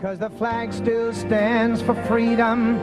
[0.00, 2.78] Cause the flag still stands for freedom,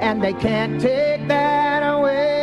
[0.00, 2.39] and they can't take that away.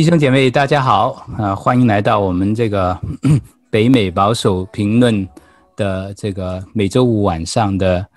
[0.00, 2.98] 弟兄姐妹，大家好啊、欢迎来到我们这个
[3.68, 5.28] 北美保守评论
[5.76, 8.08] 的这个每周五晚上的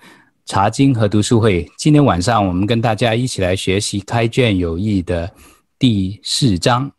[0.46, 1.70] 查经和读书会。
[1.76, 5.30] 今天晚上我们跟大家一起来学习开卷有益的
[5.78, 6.90] 第四章，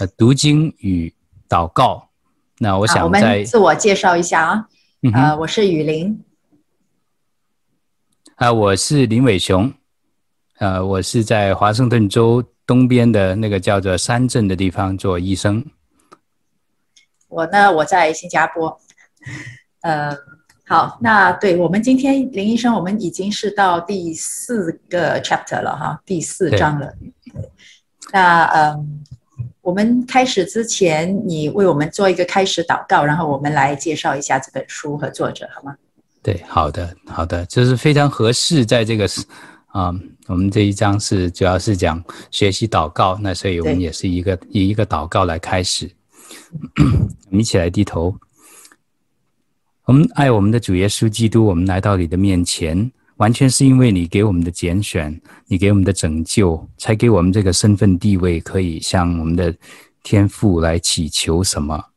[0.00, 1.14] 呃，读经与
[1.48, 2.08] 祷告。
[2.58, 4.68] 那我想在们自我介绍一下啊，
[5.02, 6.20] 嗯呃，我是雨林，
[8.34, 9.72] 啊、我是林伟雄，
[10.60, 15.64] 呃，我是在华盛顿州东边的那个叫做山镇的地方做医生。
[17.28, 18.78] 我呢我在新加坡，
[19.80, 20.14] 呃，
[20.66, 26.92] 好，那对我们今天林医生，我们已经是到第四个 chapter 了哈，第四章了。
[28.12, 29.02] 那嗯，
[29.62, 35.74] 我们开始之前，你为我们做一个开始祷告，然后我们来介绍一下这本书和作者，好吗？
[36.22, 39.08] 对，好的，好的，就是非常合适，在这个
[39.72, 39.94] 啊、
[40.26, 45.90] 我们这一章是主要是讲学习祷告，那所以我们也是一个以一个祷告来开始，
[47.30, 48.14] 我们一起来低头。
[49.84, 59.54] 我们爱我们的主耶稣基督，我们来到你的面前，完全是因为你给我们的拣选，你给我们的拯救，才给我们这个身份地位，可以向我们的
[60.02, 61.89] 天父来祈求什么。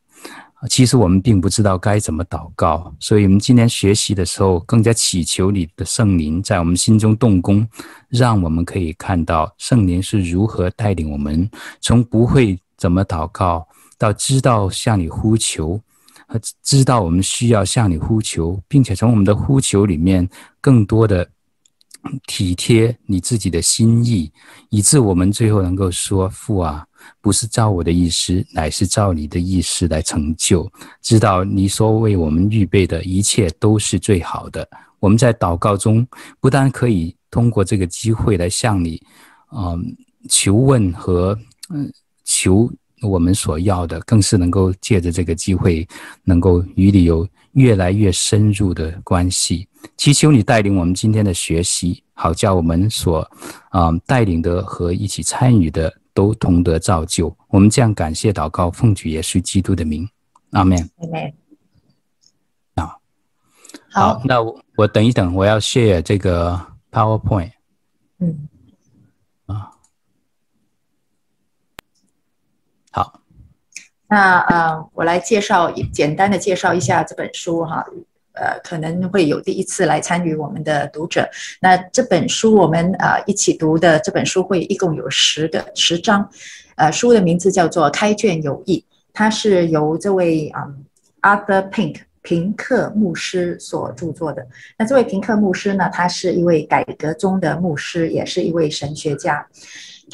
[0.68, 7.68] 其实我们并不知道该怎么祷告，所以我们今天学习的时候，更加祈求你的圣灵在我们心中动工，
[8.08, 11.48] 让我们可以看到圣灵是如何带领我们，
[11.80, 13.66] 从不会怎么祷告，
[13.98, 15.78] 到知道向你呼求，
[16.26, 20.26] 和知道我们需要向你呼求，并且从我们的呼求里面
[20.60, 21.28] 更多的
[22.26, 24.32] 体贴你自己的心意，
[24.70, 26.86] 以致我们最后能够说：“父啊。”
[27.20, 30.70] 不是照我的意思，乃是照你的意思来成就。
[31.02, 34.68] 知道你所为我们预备的一切都是最好的。
[35.00, 36.06] 我们在祷告中，
[36.40, 39.02] 不但可以通过这个机会来向你，
[39.54, 39.96] 嗯，
[40.28, 41.38] 求问和
[41.70, 41.92] 嗯
[42.24, 42.70] 求
[43.02, 45.86] 我们所要的，更是能够借着这个机会，
[46.22, 49.68] 能够与你有越来越深入的关系。
[49.98, 53.30] 祈求你带领我们今天的学习，好叫我们所
[53.72, 55.92] 嗯带领的和一起参与的。
[56.14, 57.36] 都同得造就。
[57.48, 60.08] 我们这样感谢祷告，奉主耶稣基督的名，
[60.52, 60.78] 阿门。
[60.96, 61.34] 妹妹，
[62.76, 63.00] 好，
[63.90, 66.58] 好，那我我等一等，我要 share 这个
[66.90, 67.52] PowerPoint
[68.20, 68.48] 嗯，
[69.46, 69.72] 啊。
[72.92, 73.20] 好，
[74.06, 77.84] 那呃，我来介绍，简单的介绍一下这本书哈。
[78.34, 81.28] 呃，可能会有第一次来参与我们的读者。
[81.60, 86.28] 那这本书我们呃一起读的这本书会一共有十个十章，
[86.76, 88.78] 呃，书的名字叫做《开卷有益》，
[89.12, 90.84] 它是由这位嗯
[91.22, 94.46] Arthur Pink 平克牧师所著作的。
[94.78, 99.46] 那这位平克牧师呢，他是一位改革中的牧师，也是一位神学家。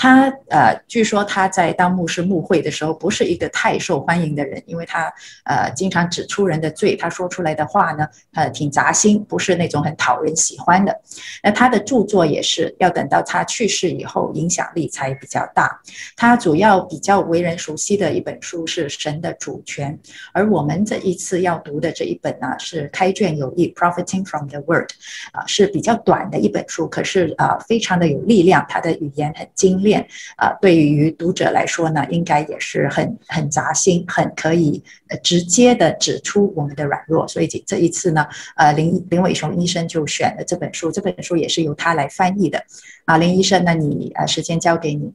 [0.00, 5.12] 他呃，据说他在当牧师牧会的时候，不是一个太受欢迎的人，因为他
[5.44, 11.00] 呃经常指出人的罪，他说出来的话呢，呃挺扎心，不是那种很讨人喜欢的。
[11.42, 15.78] 那他的著作也是要等到他去世以后，影响力才比较大。
[16.16, 19.92] 他主要比较为人熟悉的一本书是《神的主权》，
[20.32, 24.88] 而我们这一次要读的这一本呢，是《开卷有益》（Profiting from the Word），
[25.32, 29.89] 啊、是比较短的一本书，可是啊、呃，非常的有力量，他的语言很精炼。
[30.36, 34.82] 啊，对于读者来说呢，应该也是很很扎心，很可以
[35.22, 37.26] 直接的指出我们的软弱。
[37.26, 42.62] 所以这一次呢，呃林林伟雄医生就选了这本书，这本书也是由他来翻译的。
[43.06, 45.12] 啊，林医生，那你呃时间交给你。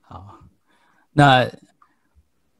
[0.00, 0.40] 好，
[1.12, 1.46] 那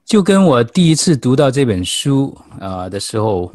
[0.05, 3.53] 就跟我第一次读到这本书呃的时候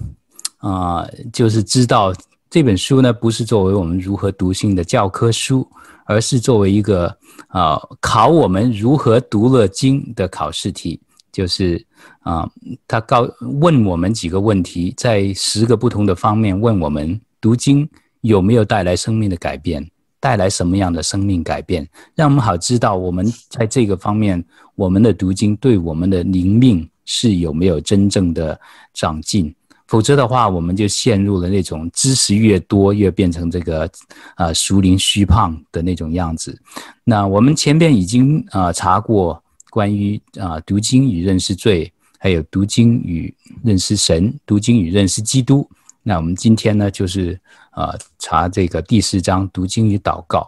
[0.58, 2.14] 啊、呃，就是知道
[2.50, 5.68] 这本书呢不是作为我们如何读经的教科书。
[6.10, 7.16] 而是作为一个
[7.50, 11.00] 啊、考我们如何读了经的考试题，
[11.32, 11.86] 就是
[12.22, 12.50] 啊、
[12.88, 13.30] 他告
[13.62, 17.88] 问我们几个问题，在十个不同的方面问我们读经
[18.22, 19.88] 有没有带来生命的改变，
[20.20, 28.60] 带来什么样的生命改变，让我们好知道我们在这个方面我们的读经对我们的灵命是有没有真正的
[28.96, 29.54] 长进。
[29.90, 33.90] 否则的话，我们就陷入了那种知识越多越变成这个
[34.36, 36.56] 啊熟龄虚胖的那种样子。
[37.04, 43.34] 那我们前边已经啊查过关于啊读经与认识罪，还有读经与
[43.64, 45.68] 认识神，读经与认识基督。
[46.04, 47.40] 那我们今天呢，就是
[47.72, 50.48] 啊查这个第四章读经与祷告。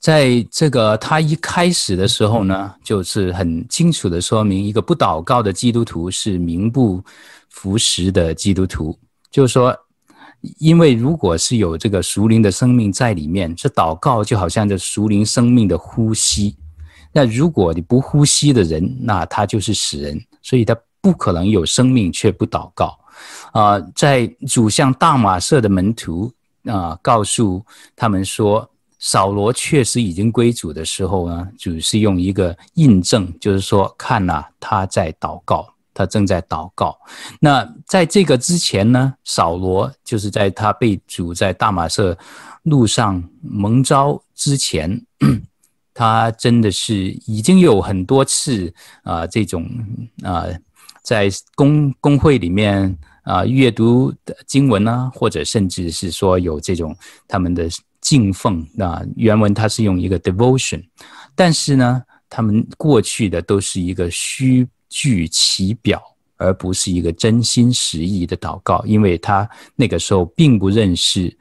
[0.00, 7.02] 在这个他一开始的时候呢，就是很清楚的说明，一个不祷告的基督徒是名不
[7.56, 8.96] 服食的基督徒。
[9.30, 9.74] 就是说，
[10.58, 16.56] 因为如果是有这个属灵的生命在里面，这祷告就好像这属灵生命的呼吸。
[17.12, 22.98] 那如果你不呼吸的人，那他就是死人，所以他不可能有生命却不祷告。
[23.52, 26.30] 啊、在主向大马色的门徒
[26.64, 27.64] 啊、告诉
[27.96, 28.68] 他们说。
[28.98, 36.96] 扫罗确实已经归主的时候呢，主是用一个印证，就是说，看呐、他在祷告，他正在祷告。
[37.40, 42.16] 那在这个之前呢，扫罗就是在他被主在大马色
[42.64, 45.00] 路上蒙召之前，
[45.94, 46.94] 他真的是
[47.26, 48.72] 已经有很多次
[49.02, 49.66] 啊、这种
[50.22, 50.44] 啊、
[51.02, 56.94] 在公公会里面啊、阅读的经文啊，或者甚至是说有这种
[57.26, 57.68] 他们的。
[57.98, 60.80] 敬奉啊，原文它是用一个 devotion，
[61.34, 62.00] 但是呢，
[62.30, 66.02] 他们过去的都是一个虚具其表，
[66.36, 71.36] 而不是一个真心实意的祷告，因为他那个时候并不认识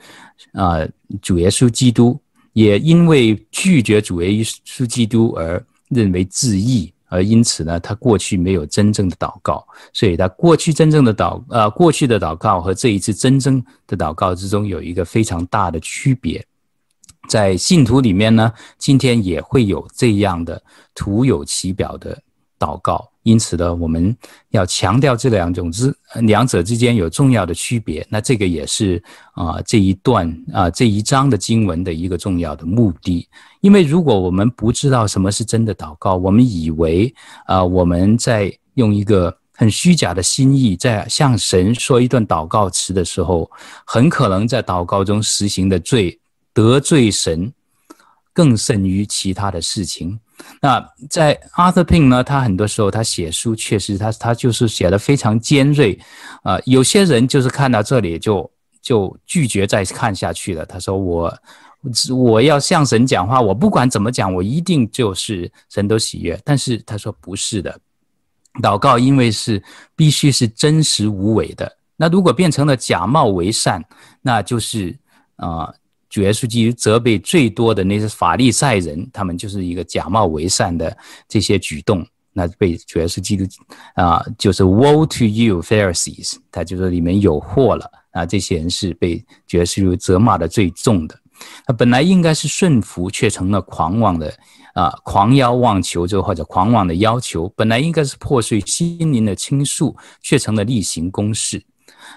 [0.53, 0.79] 啊
[1.21, 2.19] 主耶稣基督，
[2.53, 16.45] 也因为拒绝主耶稣基督而认为自义，而因此呢，他过去没有真正的祷告，所以他过去真正的祷呃过去的祷告和这一次真正的祷告之中有一个非常大的区别。
[17.27, 20.61] 在信徒里面呢，今天也会有这样的
[20.93, 22.21] 徒有其表的
[22.59, 24.15] 祷告，因此呢，我们
[24.51, 25.91] 要强调这两种之
[26.21, 28.05] 两者之间有重要的区别。
[28.07, 29.01] 那这个也是
[29.33, 33.27] 啊这一段啊这一章的经文的一个重要的目的。
[33.61, 37.11] 因为如果我们不知道什么是真的祷告，我们以为
[37.47, 43.49] 啊我们在用一个很虚假的心意在向神说一段祷告词的时候，
[43.85, 46.19] 很可能在祷告中实行的罪。
[46.53, 47.51] 得罪神
[48.31, 50.17] 更甚于其他的事情。
[50.61, 55.99] 那在 Arthur Pink 呢，他很多时候他写书确实他他就是写得非常尖锐
[56.43, 56.59] 啊。
[56.65, 58.49] 有些人就是看到这里就
[58.81, 60.65] 就拒绝再看下去了。
[60.65, 61.33] 他说我
[62.15, 66.39] 我要向神讲话，我不管怎么讲，我一定就是神都喜悦。
[66.43, 67.79] 但是他说不是的，
[68.61, 69.61] 祷告因为是
[69.95, 71.71] 必须是真实无伪的。
[71.95, 73.83] 那如果变成了假冒为善，
[74.21, 74.97] 那就是
[75.35, 75.47] 啊。
[75.47, 75.75] 呃
[76.15, 80.97] 主耶稣基督责备最多的那些法利赛人，他们就是一个假冒为善的
[81.27, 83.43] 这些举动，那被主耶稣基督
[83.95, 86.37] 啊，就是 Woe to you, Pharisees！
[86.49, 88.25] 他就说里面有祸了啊！
[88.25, 91.19] 这些人是被主耶稣责骂的最重的。
[91.65, 94.33] 他本来应该是顺服，却成了狂妄的
[94.73, 97.51] 啊，狂要妄求就或者狂妄的要求。
[97.57, 101.61] 本来应该是破碎心灵的倾诉，却成了例行公事。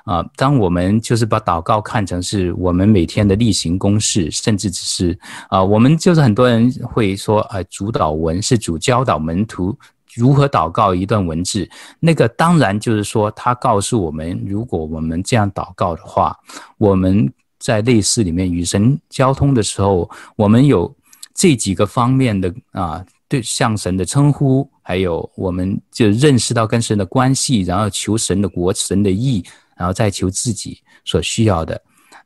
[0.09, 5.19] 啊，当我们就是把祷告看成是我们每天的例行公事，甚至只是
[5.51, 9.77] 啊，我们就是很多人会说，啊，主祷文是主教导门徒
[10.15, 11.69] 如何祷告一段文字，
[12.01, 16.35] 那个当然就是说，他告诉我们，如果我们这样祷告的话，
[16.79, 20.91] 我们在类似里面与神交通的时候，我们有
[21.35, 29.45] 这几个方面的啊，对向神的称呼，还有我们就认识到跟神的关系，然后求神的国、神的义。
[29.79, 31.81] 然后再求自己所需要的，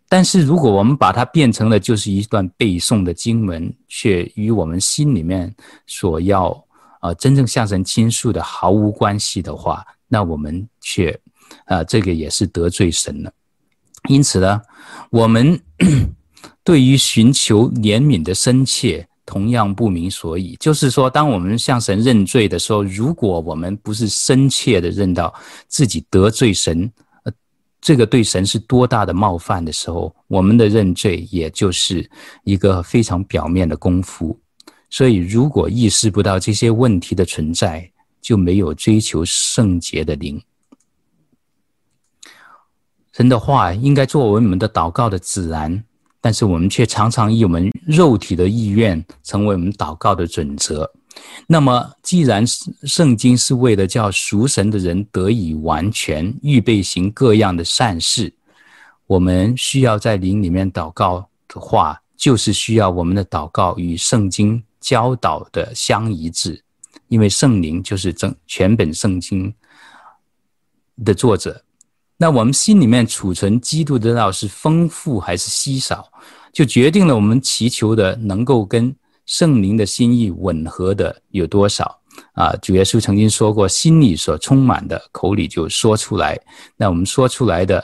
[0.08, 5.54] 但是如果我们把它变成了就是一段背诵的经文，却与我们心里面
[5.86, 6.48] 所要
[7.00, 11.16] 啊、呃、真正向神倾诉的毫无关系的话，那我们却
[11.66, 13.30] 啊、这个也是得罪神了。
[14.08, 14.60] 因此呢，
[15.10, 15.60] 我们
[16.64, 20.56] 对于寻求怜悯的深切同样不明所以。
[20.58, 25.32] 就是说，当我们向神认罪的时候，如果我们不是深切的认到
[25.68, 26.90] 自己得罪神，
[27.82, 32.08] 这个对神是多大的冒犯的时候，我们的认罪也就是
[32.44, 34.38] 一个非常表面的功夫。
[34.88, 40.40] 所以，如果意识不到这些问题的存在，就没有追求圣洁的灵。
[43.12, 45.82] 神的话应该作为我们的祷告的指南，
[46.20, 50.88] 但是我们却常常以我们肉体的意愿成为我们祷告的准则。
[51.46, 58.32] 那么，既然圣经是为了叫赎神的人得以完全，预备行各样的善事，
[59.06, 66.62] 我们需要在灵里面祷告的话，就是需要我们的祷告与圣经教导的相一致，
[67.08, 69.52] 因为圣灵就是整全本圣经
[71.04, 71.64] 的作者，
[72.16, 76.10] 那我们心里面储存基督的道是丰富还是稀少，
[76.52, 78.94] 就决定了我们祈求的能够跟
[79.32, 81.98] 圣灵的心意吻合的有多少。
[82.34, 86.38] 啊，主耶稣曾经说过：“心里所充满的，口里就说出来。”
[86.76, 87.82] 那我们说出来的，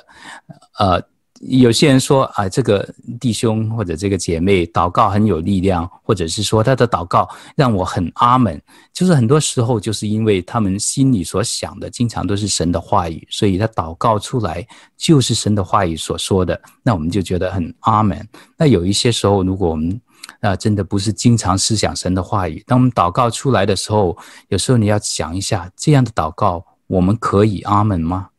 [0.79, 1.03] 呃。
[1.43, 8.61] 有些人说啊，这个弟兄或者这个姐妹祷告很有力量，或者是说他的祷告让我很阿门。
[8.93, 18.29] 就是很多时候，就是因为他们心里所想的，经常都是神的话语，所以他祷告出来就是神的话语所说的，那我们就觉得很阿门。
[18.57, 20.01] 那有一些时候，如果我们
[20.41, 24.17] 啊真的不是经常思想神的话语，当我们祷告出来的时候，
[24.49, 28.31] 有时候你要想一下，这样的祷告我们可以阿门吗？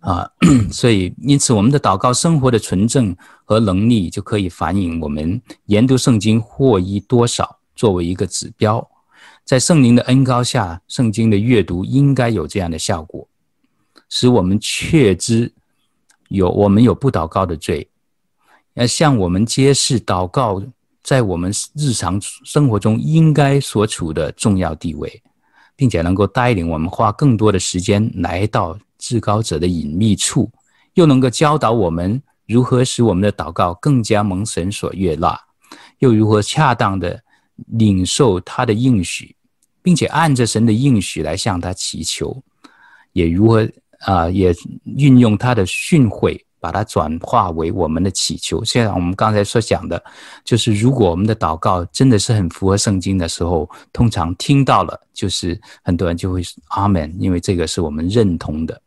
[0.00, 0.28] 啊，
[0.72, 8.88] 所以因此，我们的祷告生活的纯正和能力，就可以反映我们研读圣经获益多少，作为一个指标。
[9.44, 13.28] 在圣灵的恩膏下，圣经的阅读应该有这样的效果，
[14.08, 15.52] 使我们确知
[16.28, 17.88] 有我们有不祷告的罪，
[18.74, 20.62] 要向我们揭示祷告
[21.02, 25.22] 在我们日常生活中应该所处的重要地位，
[25.76, 28.78] 并且能够带领我们花更多的时间来到。
[29.04, 30.48] 至高者的隐秘处，
[30.94, 35.36] 又能够教导我们如何使我们的祷告更加蒙神所悦纳，
[35.98, 37.20] 又如何恰当的
[37.66, 39.34] 领受他的应许，
[39.82, 42.44] 并且按着神的应许来向他祈求，
[43.12, 48.64] 也如何啊、也运用他的训诲，把它转化为我们的祈求。
[48.64, 50.00] 像我们刚才所讲的，
[50.44, 58.80] 就是如果我们的祷告真的是很符合圣经的时候，通常听到了，就是很多人就会阿门，因为这个是我们认同的。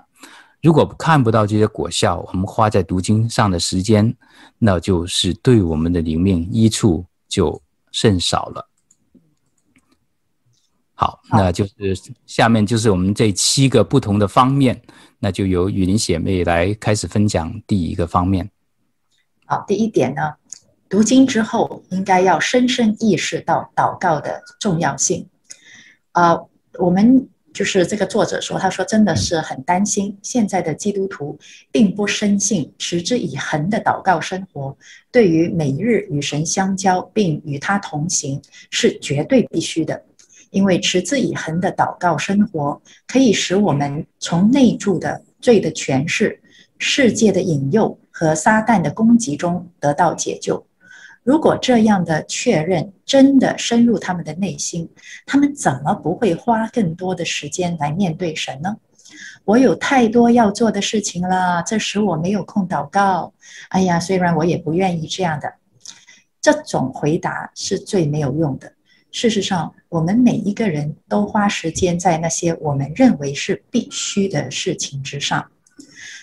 [0.62, 4.16] 如果看不到这些果效，我们花在读经上的时间，
[4.58, 8.66] 那就是对我们的灵命益处就甚少了。
[10.98, 11.74] 好，那就是
[12.26, 14.82] 下面就是我们这七个不同的方面，
[15.26, 18.48] 那就由雨林姐妹来开始分享第一个方面。
[19.48, 20.22] 好，第一点呢，
[20.88, 25.28] 读经之后应该要深深意识到祷告的重要性。
[26.12, 26.40] 啊、
[26.78, 27.28] 我们。
[27.56, 31.40] 就是这个作者说，他说真的是很担心，现在的基督徒
[31.72, 34.78] 并不深信持之以恒的祷告生活，
[35.10, 38.42] 对于每日与神相交并与他同行
[38.72, 40.04] 是绝对必须的，
[40.56, 46.42] 因为持之以恒的祷告生活可以使我们从内住的罪的权势、
[46.78, 50.66] 世界的引诱和撒旦的攻击中得到解救。
[51.24, 54.90] 如果这样的确认真的深入他们的内心，
[55.26, 58.78] 他们怎么不会花更多的时间来面对神呢？
[59.44, 63.34] 我有太多要做的事情了，这使我没有空祷告。
[63.68, 65.54] 哎呀，虽然我也不愿意这样的，
[66.40, 68.72] 这种回答是最没有用的。
[69.16, 75.50] 事实上，我们每一个人都花时间在那些我们认为是必须的事情之上。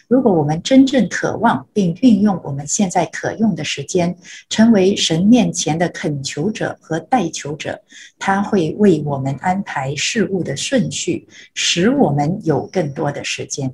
[0.08, 4.14] 如果我们真正渴望并运用我们现在可用的时间，
[4.50, 7.80] 成为神面前的恳求者和代求者，
[8.18, 13.72] 他会为我们安排事物的顺序，使我们有更多的时间。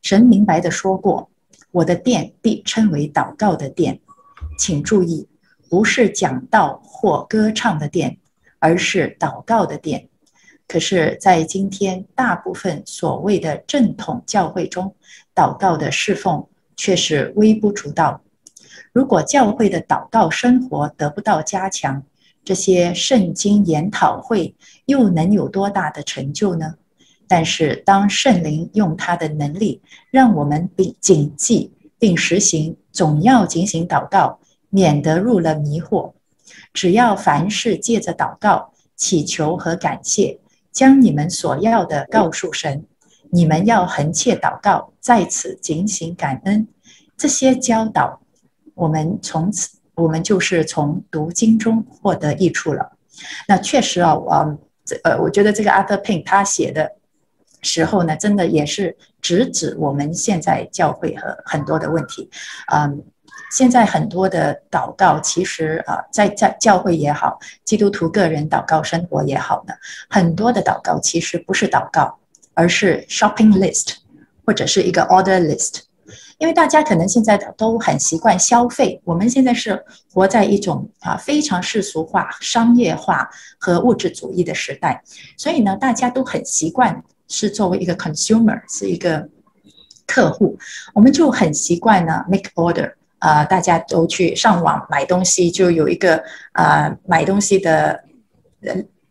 [0.00, 1.28] 神明白地说过
[1.72, 4.00] ：“我的殿必称为祷告的殿。”
[4.58, 5.28] 请注意，
[5.74, 8.16] 不是讲道或歌唱的殿，
[8.60, 10.08] 而是祷告的殿。
[10.68, 14.94] 可是，在今天大部分所谓的正统教会中，
[15.34, 18.22] 祷告的侍奉却是微不足道。
[18.92, 22.00] 如果教会的祷告生活得不到加强，
[22.44, 24.54] 这些圣经研讨会
[24.86, 26.76] 又能有多大的成就呢？
[27.26, 34.38] 但是，当圣灵用他的能力让我们并谨记并实行，总要警醒祷告，
[34.74, 36.14] 免得入了迷惑。
[36.72, 40.40] 只要凡事借着祷告、祈求和感谢。
[40.72, 42.84] 将你们所要的告诉神，
[43.30, 46.66] 你们要恒切祷告，在此警醒感恩。
[47.16, 48.20] 这些教导，
[48.74, 52.90] 我们从此我们就是从读经中获得益处了。
[53.46, 56.90] 那确实啊，嗯，这呃，我觉得这个 Arthur Pink 他写的
[57.62, 62.28] 时候呢，真的也是直指我们现在教会和很多的问题，
[62.72, 63.04] 嗯。
[63.54, 69.72] 现在很多的祷告，其实啊，在在教会也好，基督徒个人祷告生活也好呢，
[70.10, 72.18] 很多的祷告其实不是祷告，
[72.54, 73.94] 而是 shopping list
[74.44, 75.82] 或者是一个 order list。
[76.38, 79.80] 因为大家可能现在都很习惯消费，我们现在是
[80.12, 85.00] 活在一种啊非常世俗化、商业化和物质主义的时代，
[85.36, 89.28] 所以呢，大家都很习惯是作为一个 consumer，是一个
[90.08, 90.58] 客户，
[90.92, 92.94] 我们就很习惯呢 make order。
[93.24, 98.04] 啊、大家都去上网买东西，就有一个啊、买东西的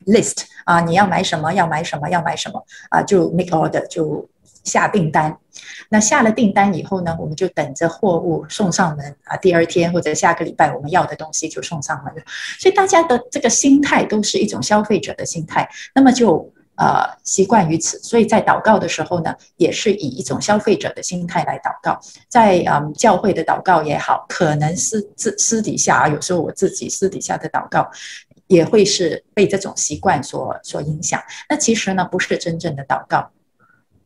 [0.05, 4.29] list 啊、你要买什么，要买什么，要买什么啊、就 make order 就
[4.63, 5.35] 下订单。
[5.89, 12.21] 那下了订单以后呢，我们就等着货物送上门啊，第二天或者下个礼拜我们要的东西就送上门了。
[12.59, 16.52] 所以大家的这个心态都是一种消费者的心态，那么就。
[16.75, 21.99] 呃，习惯于此，所以在祷告的时候呢，也是以一种消费者的心态来祷告。
[22.27, 27.87] 在嗯教会的祷告也好，可能是私私底下啊，有时候我自己私底下的祷告，
[28.47, 31.21] 也会是被这种习惯所所影响。
[31.47, 33.29] 那其实呢，不是真正的祷告。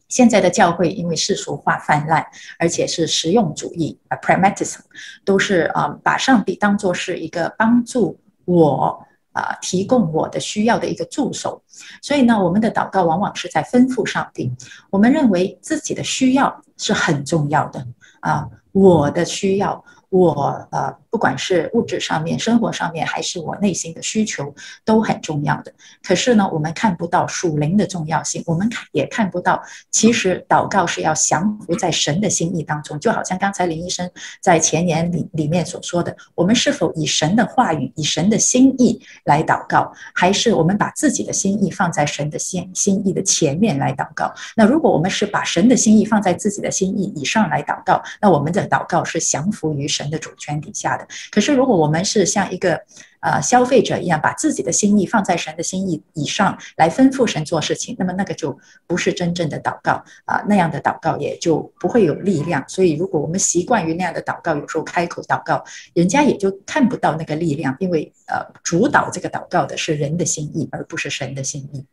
[0.10, 2.26] 现在的教会因为世俗化泛滥，
[2.60, 4.80] 而且是实用主义啊，pragmatism，
[5.24, 9.07] 都是啊、嗯，把上帝当作是一个帮助我。
[9.38, 11.62] 啊，提供我的需要的一个助手，
[12.02, 14.52] 所以呢，我们的祷告往往是在吩咐上帝。
[14.90, 17.86] 我们认为自己的需要是很重要的
[18.22, 19.84] 啊，我的需要。
[20.10, 25.74] 我呃，不管是物质上面、生活上面，还是我内心的需求，都很重要的。
[26.04, 29.62] 可是呢，我们看不到属灵的重要性，我们看也看不到，
[29.92, 33.00] 其实祷告是要降服在神的心意当中。
[33.00, 34.10] 就好像刚才林医生
[34.42, 44.34] 在前言里里面所说的，我们是否以神的话语、以神的心意来祷告，还是我们把自己的心意放在神的心心意的前面来祷告？
[44.56, 50.97] 那如果我们是把神的心意放在自己的心意以上来祷告，那我们的祷告是降服于神的主权底下
[51.32, 52.80] 可是，如果我们是像一个
[53.20, 62.64] 呃消费者一样，把自己的心意放在神的心意以上来吩咐神做事情，那么那个就不是真正的祷告啊，那样的祷告也就不会有力量。
[62.68, 65.64] 所以，如果我们习惯于那样的祷告，有时候开口祷告，
[65.94, 71.86] 人家也就看不到那个力量，因为呃，主导这个祷告的是人的心意，而不是神的心意。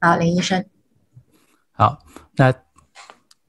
[0.00, 0.64] 好，林医生。
[1.72, 1.98] 好，
[2.36, 2.54] 那。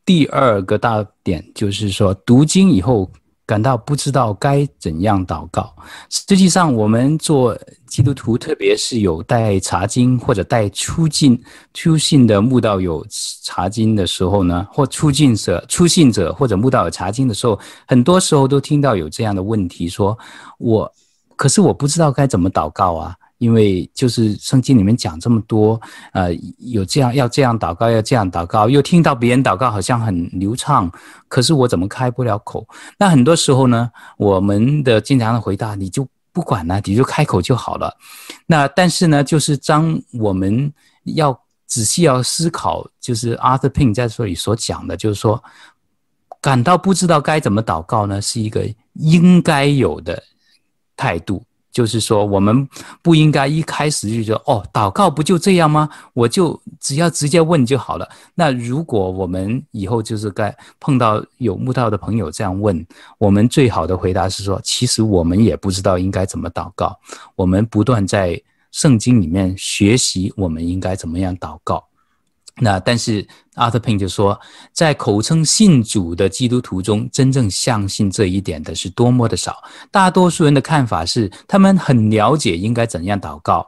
[0.08, 3.12] 第二个大点就是说，读经以后
[3.46, 5.74] 感到不知道该怎样祷告。
[6.10, 11.42] 实际上，我们做基督徒，特别是有带茶经或者带出进
[11.74, 13.06] 出信的慕道友
[13.44, 20.18] 茶经的时候呢，或出进者、出信者或者慕道友茶经的时候，很多时候都听到有这样的问题：说
[20.58, 20.92] 我，
[21.36, 23.16] 可是我不知道该怎么祷告啊。
[23.38, 25.80] 因为就是圣经里面讲这么多，
[26.13, 30.90] 呃，有这样要这样祷告，要这样祷告，又听到别人祷告好像很流畅，
[31.27, 32.66] 可是我怎么开不了口？
[32.98, 37.96] 那很多时候呢，我们的经常的回答，你就不管了，你就开口就好了。
[38.46, 40.72] 那但是呢，就是当我们
[41.03, 45.44] 要仔细要思考，就是 Arthur Pink 在这里所讲的，就是说，
[46.42, 50.22] 感到不知道该怎么祷告呢，是一个应该有的
[50.96, 51.44] 态度。
[51.75, 52.66] 就是说，我们
[53.01, 55.90] 不应该一开始就说哦，祷告不就这样吗？
[56.14, 58.07] 我就只要直接问就好了。
[58.33, 66.98] 那如果我们以后就是该碰到有慕道的朋友这样问，我们最好的回答是说，其实我们也不知道应该怎么祷告。
[67.35, 71.83] 我们不断在圣经里面学习，我们应该怎么样祷告。
[72.61, 73.22] 那但是
[73.55, 74.39] Arthur Pink 就说，
[74.72, 79.61] 在口称信主的基督徒中，真正相信这一点的是多么的少。
[79.91, 83.68] 大多数人的看法是，他们很了解应该怎样祷告，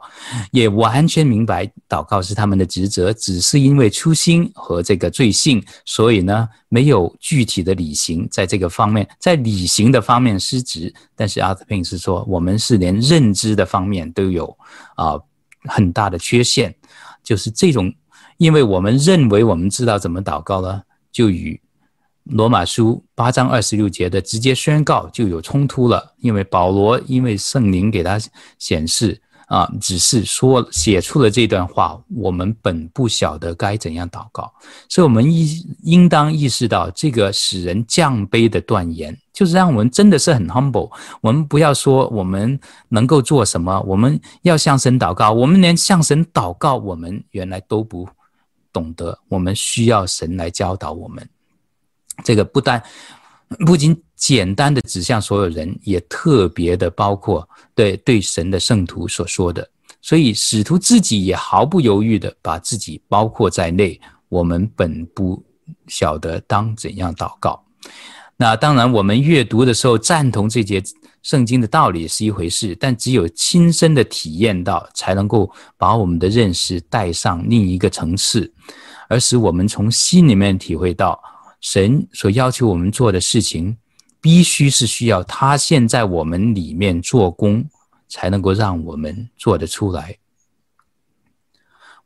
[0.52, 10.92] 也完全明白祷告是他们的职责，只是因为初心和这个罪性，所以呢，没有具体的履行，在这个方面，在履行的方面失职。
[11.14, 14.56] 但是 Arthur Pink 是说，我们是连认知的方面都有
[14.96, 15.12] 啊、
[15.64, 16.74] 很大的缺陷，
[17.22, 17.92] 就是这种。
[18.38, 21.60] 因为我们认为我们知道怎么祷告了，就与
[22.24, 26.14] 罗马书八章二十六节的直接宣告就有冲突了。
[26.18, 28.18] 因为保罗因为圣灵给他
[28.58, 34.52] 显示啊，只是说写出了这段话，我们本不晓得该怎样祷告，
[34.88, 40.90] 所以我们应应当意识到这个使人降卑的断言，就是让我们真的是很 humble。
[41.22, 48.06] 我们不要说我们能够做什么，我们要向神祷告，我们连向神祷告，我们原来都不。
[48.78, 51.28] 懂得，我们需要神来教导我们。
[52.22, 52.80] 这个不但
[53.66, 59.68] 不仅简单的指向所有人，也特别的包括对对神的圣徒所说的。
[60.00, 64.00] 所以使徒自己也毫不犹豫的把自己包括在内。
[64.28, 65.42] 我们本不
[65.88, 67.64] 晓得当怎样祷告。
[68.36, 70.80] 那当然，我们阅读的时候赞同这节。
[71.28, 78.50] 圣经的道理是一回事，但只有亲身的体验到，才能够把我们的认识带上另一个层次，
[79.10, 81.22] 而使我们从心里面体会到，
[81.60, 83.76] 神所要求我们做的事情，
[84.22, 87.62] 必须是需要他现在我们里面做工，
[88.08, 90.16] 才能够让我们做得出来。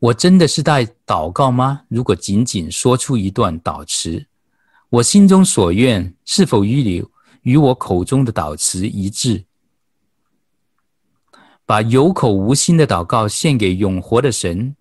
[0.01, 1.83] 我真的是在祷告吗？
[1.87, 4.27] 如果仅仅说出一段祷词，
[4.91, 7.05] 我心中所愿是否与你？
[7.43, 9.45] 与我口中的祷词一致，
[11.65, 14.75] 把有口无心的祷告献给永活的神，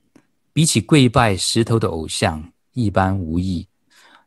[0.54, 3.68] 比起跪拜石头的偶像一般无益。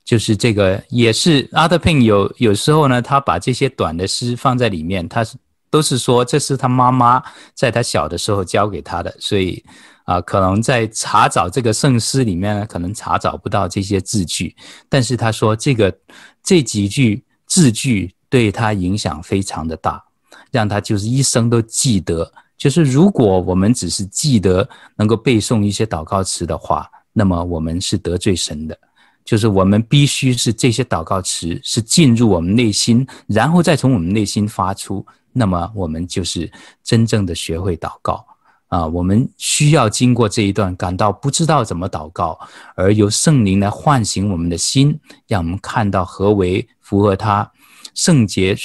[0.04, 5.36] 就是这个，也是阿德佩有有时候呢，他把这些短的诗放在里面，他是
[5.70, 7.22] 都是说这是他妈妈
[7.54, 9.64] 在他小的时候教给他的，所以
[10.04, 14.54] 啊、可能在查找这个圣诗里面呢，可能查找不到这些字句，
[14.90, 15.96] 但是他说这个
[16.42, 20.02] 这几句字句对他影响非常的大，
[20.50, 22.32] 让他就是一生都记得。
[22.58, 28.76] 就是如果我们只是记得能够背诵一些祷告词的话，那么我们是得罪神的。
[29.24, 36.50] 就是我们必须是这些祷告词是进入我们内心，然后再从我们内心发出，那么我们就是
[36.82, 38.26] 真正的学会祷告
[38.66, 38.84] 啊！
[38.84, 42.36] 我们需要经过这一段，感到不知道怎么祷告，
[42.74, 47.48] 而由圣灵来唤醒我们的心，让我们看到何为符合他
[47.94, 48.56] 圣洁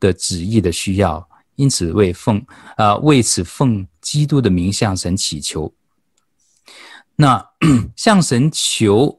[0.00, 1.28] 的旨意的需要。
[1.56, 2.44] 因此为奉
[2.76, 5.72] 啊，为此奉基督的名向神祈求。
[7.16, 7.46] 那
[7.94, 9.18] 向神求。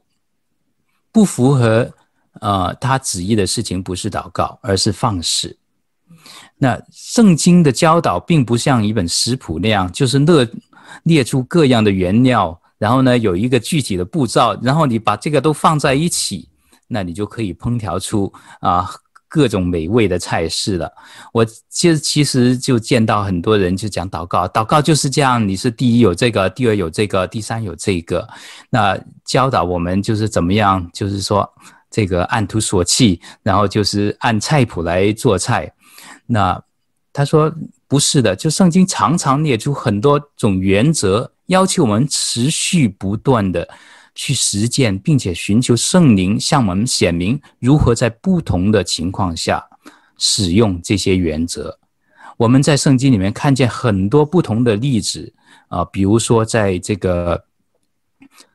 [1.14, 1.92] 不符合，
[2.40, 5.54] 呃，他旨意的事情不是祷告，而是放肆。
[6.56, 10.48] 那圣经的教导并不像一本食谱那样，就是列
[11.02, 16.48] 列出各样的原料，然后呢有一个具体的步骤，然后你把这个都放在一起，
[16.88, 18.90] 那你就可以烹调出啊。
[19.32, 20.92] 各种美味的菜式了，
[21.32, 28.28] 我其实其实就见到很多人就讲祷告，祷告就是这样，你是第一有这个，第二有这个，第三有这个，
[28.68, 31.50] 那教导我们就是怎么样，就是说
[31.90, 35.72] 这个按图索骥，然后就是按菜谱来做菜。
[36.26, 36.62] 那
[37.10, 37.50] 他说
[37.88, 43.66] 不是的，就圣经常常列出很多种原则，要求我们持续不断的。
[44.14, 49.64] 去实践，并且寻求圣灵向我们显明如何在不同的情况下
[50.18, 51.78] 使用这些原则。
[52.36, 55.32] 我们在圣经里面看见很多不同的例子
[55.68, 57.44] 啊，比如说在这个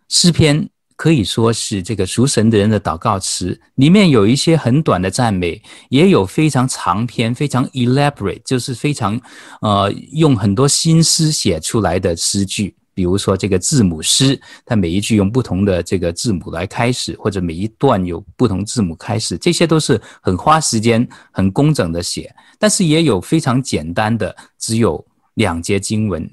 [0.10, 9.20] 诗篇，可以说是这个属神的人的祷告词，里面有一些很短的赞美，也有非常长篇、非常 elaborate，就是非常
[9.62, 12.76] 呃用很多心思写出来的诗句。
[12.98, 22.36] 比如说这个字母诗，它每一句用不同的这个字母来开始，或者每一段有不同字母开始，这些都是很花时间、很工整的写。
[22.58, 25.06] 但是也有非常简单的，只有
[25.36, 26.28] 两节经文，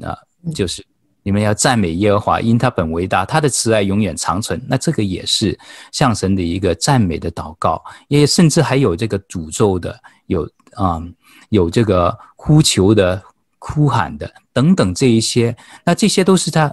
[0.00, 0.16] 啊，
[0.54, 0.82] 就是
[1.22, 4.58] 你们要赞美耶和华，因他本为大，他的慈爱永远长存。
[4.66, 5.58] 那这个也是
[5.92, 10.44] 向神的一个赞美的祷告，也甚至还有这个诅咒的，有
[10.76, 11.14] 啊、嗯，
[11.50, 13.22] 有这个呼求的。
[13.64, 16.70] 哭喊的等等这一些，那这些都是他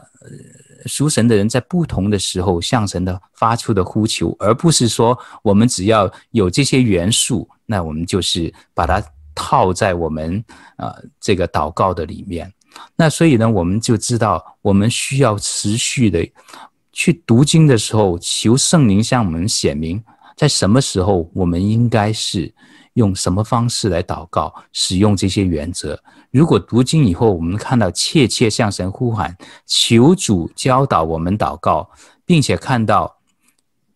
[0.88, 9.02] 属神的人在不同的时候向神的发出的呼求，而不是说我们只要有这些元素，那我们就是把它
[9.34, 10.44] 套在我们
[10.76, 12.52] 啊这个祷告的里面。
[12.98, 16.30] 那所以呢，我们就知道我们需要持续的
[16.92, 20.04] 去读经的时候，求圣灵向我们显明，
[20.36, 22.54] 在什么时候我们应该是
[22.94, 26.02] 用什么方式来祷告，使用这些原则。
[26.32, 31.90] 如果读经以后，我们看到切切向神呼喊，求主教导我们祷告，
[32.26, 33.18] 并且看到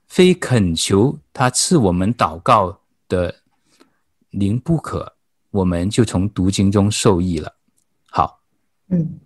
[0.08, 3.36] 非恳求他赐我们祷告的
[4.29, 5.13] 灵不可，
[5.51, 7.55] 我们就从读经中受益了。
[8.10, 8.39] 好，
[8.89, 9.19] 嗯，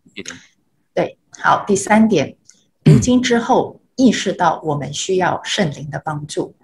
[0.93, 1.63] 对，好。
[1.65, 2.35] 第三点，
[2.83, 6.55] 读经之后意识到我们需要圣灵的帮助。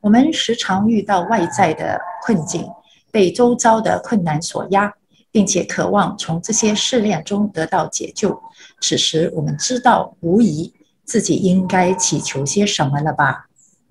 [0.00, 2.66] 我们时常遇到外在的困境，
[3.10, 4.92] 被周遭的困难所压。
[5.32, 8.36] 并且渴望从这些试炼中得到解救。
[8.80, 13.46] 此时，我们知道无疑自己应该祈求些什么了吧？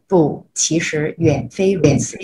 [0.06, 2.18] 不，其实远非如此。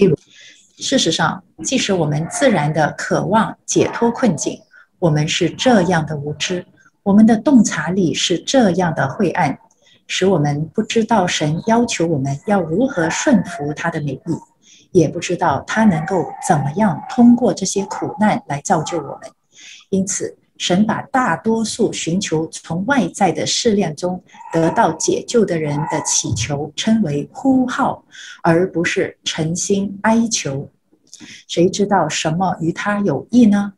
[0.77, 4.59] 事实上，即使我们自然的渴望解脱困境，
[4.99, 6.65] 我们是这样的无知，
[7.01, 9.57] 我们的洞察力是这样的晦暗，
[10.07, 14.21] 使我们不知道神要求我们要如何顺服他的美意。
[14.91, 19.29] 也不知道他能够怎么样通过这些苦难来造就我们，
[19.89, 28.05] 因此神把大多数寻求从外在的试炼中得到解救的人的祈求称为呼号，
[28.41, 30.69] 而不是诚心哀求。
[31.45, 33.73] 谁知道什么与他有益呢？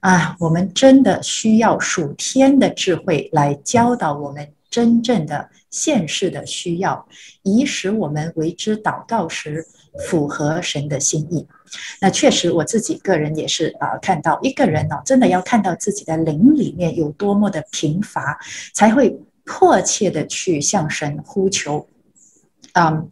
[0.00, 7.06] 啊，我们真的需要属天的智慧来教导我们真正的现世的需要，
[7.42, 9.66] 以使我们为之祷告时。
[10.08, 11.44] 符合神的心意，
[12.00, 18.38] 那确实我自己个人也是啊，看到一个人呢，真的要看到自己的灵里面有多么的贫乏，
[18.72, 21.88] 才会迫切的去向神呼求。
[22.74, 23.10] 嗯，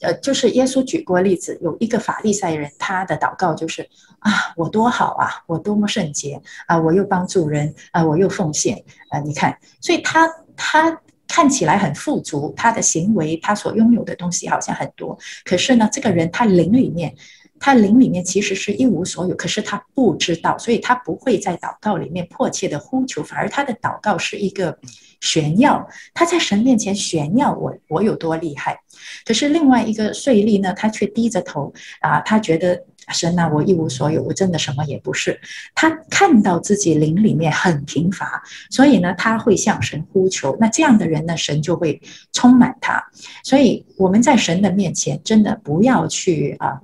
[0.00, 3.86] 呃，就是耶稣举过例子，有一个法利赛人，他的祷告就是
[4.20, 10.26] 啊，我多好啊，我多么圣洁啊，我又帮助人啊，我又奉献啊，你看，所以他
[10.60, 11.00] 他。
[11.32, 17.14] 看起来很富足，他的行为，他所拥有的东西好像很多，可是呢，这个人他灵里面。
[17.62, 24.78] 他灵里面其实是一无所有，可是他不知道，所以他不会在祷告里面迫切的呼求，反而他的祷告是一个
[25.20, 28.80] 炫耀，他在神面前炫耀我我有多厉害。
[29.26, 31.70] 可是另外一个税吏呢，他却低着头
[32.00, 35.40] 啊，他觉得神啊，我一无所有，我真的什么也不是。
[35.74, 40.56] 他看到自己灵里面很贫乏，所以呢，他会向神呼求。
[40.60, 42.00] 那这样的人呢，神就会
[42.32, 43.02] 充满他。
[43.42, 46.80] 所以我们在神的面前，真的不要去啊。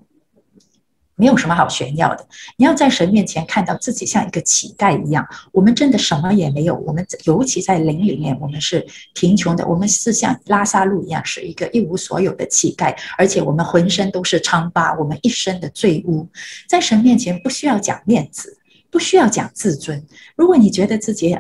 [1.16, 2.26] 没有什么好炫耀的。
[2.56, 6.74] 你要在神面前看到自己像一个乞丐一样，我们真的什么也没有。
[6.76, 9.66] 我们尤其在灵里面，我们是贫穷的。
[9.66, 16.28] 我们是像拉萨路一样，是一个一无所有的乞丐，而且我们浑身都是疮疤，我们一身的罪污。
[16.68, 18.58] 在神面前不需要讲面子，
[18.90, 20.04] 不需要讲自尊。
[20.36, 21.36] 如果你觉得自己，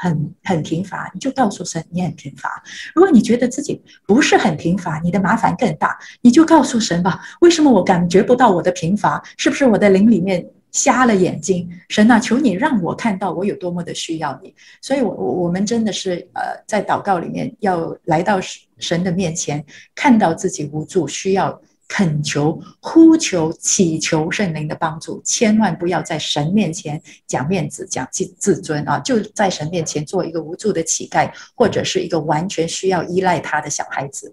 [0.00, 2.50] 很很贫乏，你就告诉神你很贫乏。
[2.94, 7.20] 如果你觉得自己不是很贫乏，你的麻烦更大，你就告诉神吧。
[7.42, 9.22] 为什么我感觉不到我的贫乏？
[9.36, 11.68] 是不是我的灵里面瞎了眼睛？
[11.90, 14.54] 神啊，求你让我看到我有多么的需要你。
[14.80, 18.40] 所以我，我我们真的是呃，在祷告里面要来到
[18.78, 19.62] 神的面前，
[19.94, 21.60] 看到自己无助，需要。
[21.90, 29.00] 恳求、呼求、祈求圣灵的帮助，千万不要在神面前讲面子、讲自自尊啊！
[29.00, 34.32] 就在神面前做一个无助的乞丐，或者是一个完全需要依赖他的小孩子。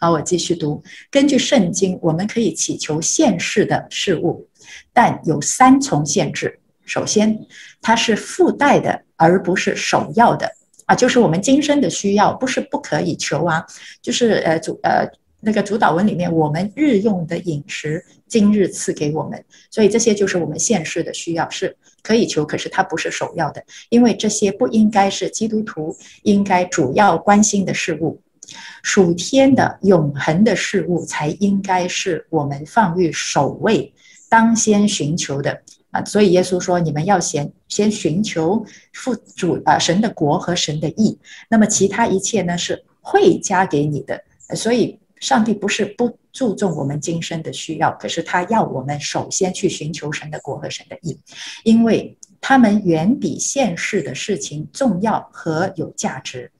[0.00, 0.82] 好，我继续读。
[1.10, 4.48] 根据圣经，我们可以祈求现世的事物，
[4.94, 6.58] 但有三重限制。
[6.86, 7.38] 首先，
[7.82, 10.50] 它是附带的，而不是首要的
[10.86, 10.94] 啊！
[10.94, 13.62] 就是我们今生的需要，不是不可以求啊，
[14.00, 15.06] 就是呃主呃。
[15.44, 28.20] 那个主祷文里面，我们日用的饮食，今日赐给我们，所以这些就是我们现世的需要，是可以求，可是它不是首要的，因为这些不应该是基督徒应该主要关心的事物，
[28.82, 33.92] 属天的永恒的事物才应该是我们放于首位，
[34.30, 36.02] 当先寻求的啊。
[36.04, 41.18] 所以耶稣说，你们要先先寻求父主啊神的国和神的义，
[41.50, 44.22] 那么其他一切呢是会加给你的，
[44.56, 44.98] 所以。
[45.20, 51.18] 上帝不是不注重我们今生的需要，可是他要我们首先去寻求神的国和神的意，
[51.62, 56.50] 因为他们远比现世的事情重要和有价值。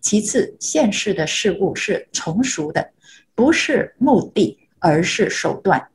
[0.00, 2.90] 其次，现世的事物是从属的，
[3.34, 5.88] 不是目的，而是手段。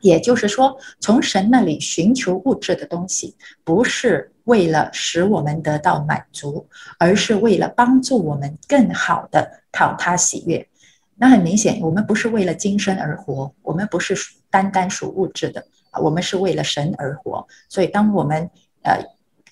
[0.00, 6.68] 也就是说，从神那里寻求物质的东西，不是为了使我们得到满足，
[6.98, 10.68] 而是为了帮助我们更好的讨他喜悦。
[11.16, 14.14] 那很明显，我们不是为了今生而活，我们不是
[14.50, 15.64] 单单属物质的，
[16.02, 17.46] 我们是为了神而活。
[17.68, 18.50] 所以，当我们
[18.82, 18.98] 呃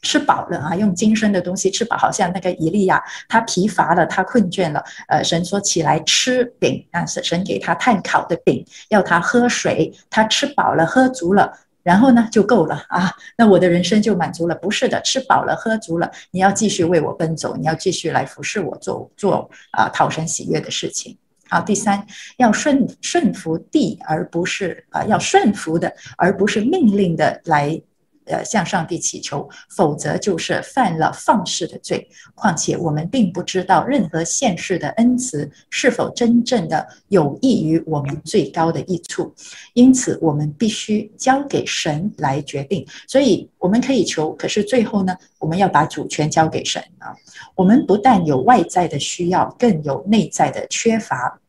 [0.02, 14.54] 吃饱了啊，用今生的东西吃饱，好像那个伊利亚，他疲乏了，他困倦了，呃，神说起来吃饼啊，神神给他炭烤的饼，要他喝水，他吃饱了，喝足了，然后呢就够了啊，那我的人生就满足了。
[14.54, 21.16] 不是的，吃饱了，喝足了，你要继续为我奔走，你要继续来服侍我做，做做啊讨神喜悦的事情。
[21.50, 27.82] 好，第三，要顺顺服地，而不是啊、呃，要顺服的，而不是命令的来，
[28.26, 32.08] 呃，向上帝祈求，否则就是犯了放肆的罪。
[32.36, 39.34] 况且我们并不知道任何现世的恩慈是否真正的有益于我们最高的益处，
[39.74, 42.86] 因此我们必须交给神来决定。
[43.08, 47.12] 所以我们可以求，可是最后呢，我们要把主权交给神啊。
[47.56, 51.39] 我们不但有外在的需要，更有内在的缺乏。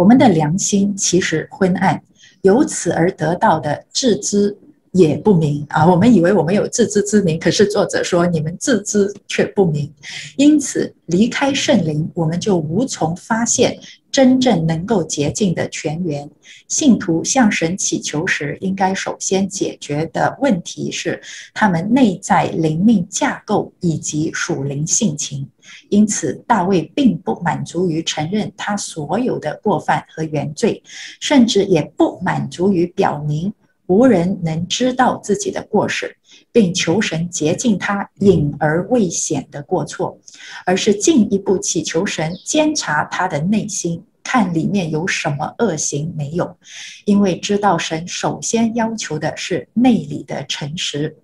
[0.00, 2.02] 我们的良心其实昏暗，
[2.40, 4.56] 由此而得到的自知
[4.92, 5.86] 也不明啊。
[5.86, 9.92] 我们以为我们有自知之明，可是作者说你们自知却不明，
[10.38, 13.78] 因此离开圣灵，我们就无从发现。
[14.10, 16.28] 真正能够洁净的泉源，
[16.66, 21.20] 信徒向神祈求时，应该首先解决的问题是
[21.54, 25.48] 他们内在灵命架构以及属灵性情。
[25.88, 30.82] 因此，大卫并不满足于承认他所有的过犯和原罪，
[31.20, 33.52] 甚至也不满足于表明
[33.86, 36.16] 无人能知道自己的过失。
[36.52, 40.18] 并求神洁净他隐而未显的过错，
[40.66, 46.56] 而是进一步祈求神监察他的内心，看里面有什么恶行没有。
[47.04, 51.16] 因为知道神首先要求的是内里的诚实。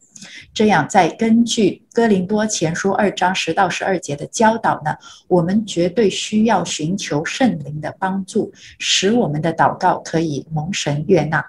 [0.55, 4.97] 这样，再根据哥林多前书二章十到十二节的教导呢，
[5.29, 11.45] 我们绝对需要寻求圣灵的帮助，使我们的祷告可以蒙神悦纳。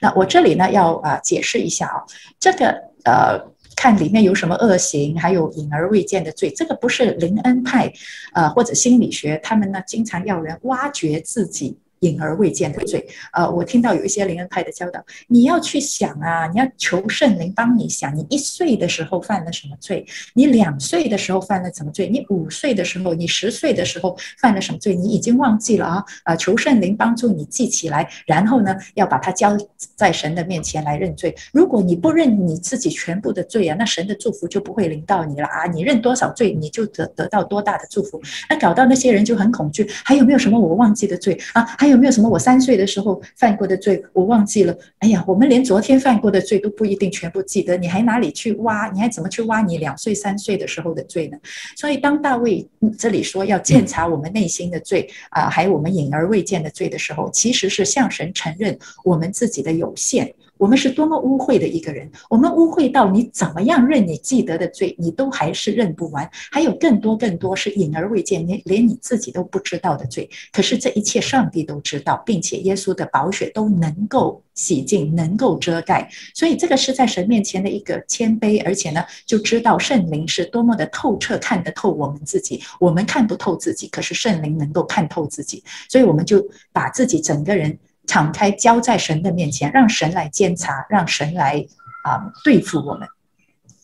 [0.00, 2.04] 那我这里呢要啊解释一下啊，
[2.38, 2.91] 这个。
[3.04, 3.40] 呃，
[3.76, 6.50] 看里面有什么恶行，还有隐而未见的罪。
[6.50, 7.92] 这个不是灵恩派，
[8.32, 11.78] 呃，或者心理学，他们呢经常要人挖掘自己。
[12.02, 20.04] 隐而未见的罪，呃，我听到有一些灵恩派的教导，你要去想啊，你要求圣灵帮你想，你一岁的时候犯了什么罪？
[20.34, 22.08] 你两岁的时候犯了什么罪？
[22.08, 24.96] 你五岁的时候，你十岁的时候犯了什么罪？
[24.96, 26.04] 你已经忘记了啊？
[26.24, 29.56] 啊，求圣灵帮助你记起来，然后呢，要把它交
[29.94, 31.32] 在神的面前来认罪。
[31.52, 35.66] 如果你不认你自己全部的罪啊，那神的祝福就不会临到你了啊！
[35.66, 38.20] 你认多少罪，你就得得到多大的祝福。
[38.50, 41.64] 那搞到那些人就很恐惧，还有没有什么我忘记的罪啊？
[41.78, 41.91] 还有。
[41.92, 44.76] 有没有什么我三岁的时候犯过的罪，我忘记了？
[44.98, 48.90] 哎呀，我们连昨天犯过的罪都不一定全部记得，你还哪里去挖？
[48.90, 51.38] 你还怎么去挖你两岁、三岁的时候的罪呢？
[51.76, 52.66] 所以，当大卫
[52.98, 60.34] 这里说要检查我们内心的罪啊，还有我们隐而未见的罪的时候，其实是向神承认我们自己的有限。
[60.62, 70.30] 我们是多么污秽的一个人，我们污秽到你怎么样认你记得的罪，你都还是认不完，还有更多更多是隐而未见，连连你自己都不知道的罪。
[70.52, 76.08] 可是这一切上帝都知道，并且耶稣的宝血都能够洗净，能够遮盖。
[76.32, 86.40] 所以这个是在神面前的一个谦卑，而且呢，就知道圣灵是多么的透彻看得透我们自己，我们看不透自己，可是圣灵能够看透自己，所以我们就
[86.72, 87.76] 把自己整个人。
[88.12, 91.66] 敞开交在神的面前，让神来监察，让神来
[92.04, 93.08] 啊、对付我们。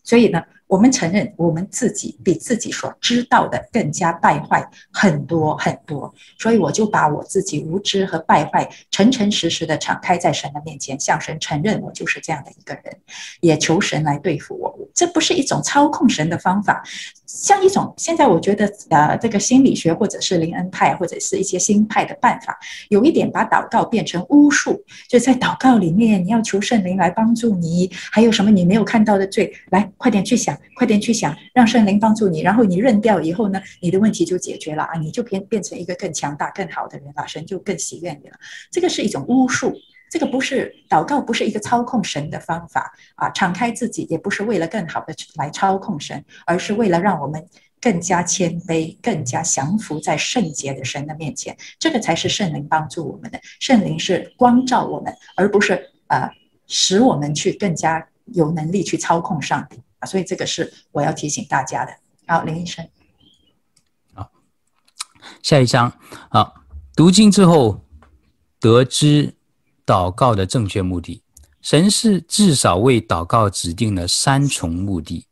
[0.05, 6.14] 所以呢，我们承认我们自己比自己所知道的更加败坏很多很多。
[6.38, 12.99] 所以我就把我自己无知和败坏诚诚实实的敞开在神的面前，向神承认我就是这样的一个人，
[13.41, 14.79] 也求神来对付我。
[14.95, 16.85] 这不是一种操控神的方法。
[17.29, 38.37] 像一种现在我觉得呃，这个心理学或者是灵恩派或者是一些新派的办法，有一点把祷告变成巫术，就在祷告里面你要求圣灵来帮助你，还有什么你没有看到的罪，来快点去想，快点去想，让圣灵帮助你，然后你认掉以后呢，你的问题就解决了啊，你就变变成一个更强大、更好的人了，神就更喜悦你了。
[38.71, 39.75] 这个是一种巫术。
[40.11, 43.29] 这个不是祷告，不是一个操控神的方法啊！
[43.31, 47.47] 敞开自己，也不是为了更好的来操控神，而是为了让我们
[47.81, 51.57] 更加谦卑，更加降服在圣洁的神的面前。
[51.79, 53.38] 这个才是圣灵帮助我们的。
[53.61, 56.31] 圣灵是光照我们，而不是呃
[56.66, 60.07] 使我们去更加有能力去操控上帝啊！
[60.07, 61.92] 所以这个是我要提醒大家的。
[62.27, 62.88] 好，林医生，
[64.14, 64.31] 好，
[65.42, 65.92] 下一章
[66.31, 66.55] 好，
[66.97, 67.81] 读经之后
[68.59, 69.35] 得知。
[69.88, 71.22] 祷告的正确目的，
[71.62, 75.24] 神是至少为祷告指定了三重目的。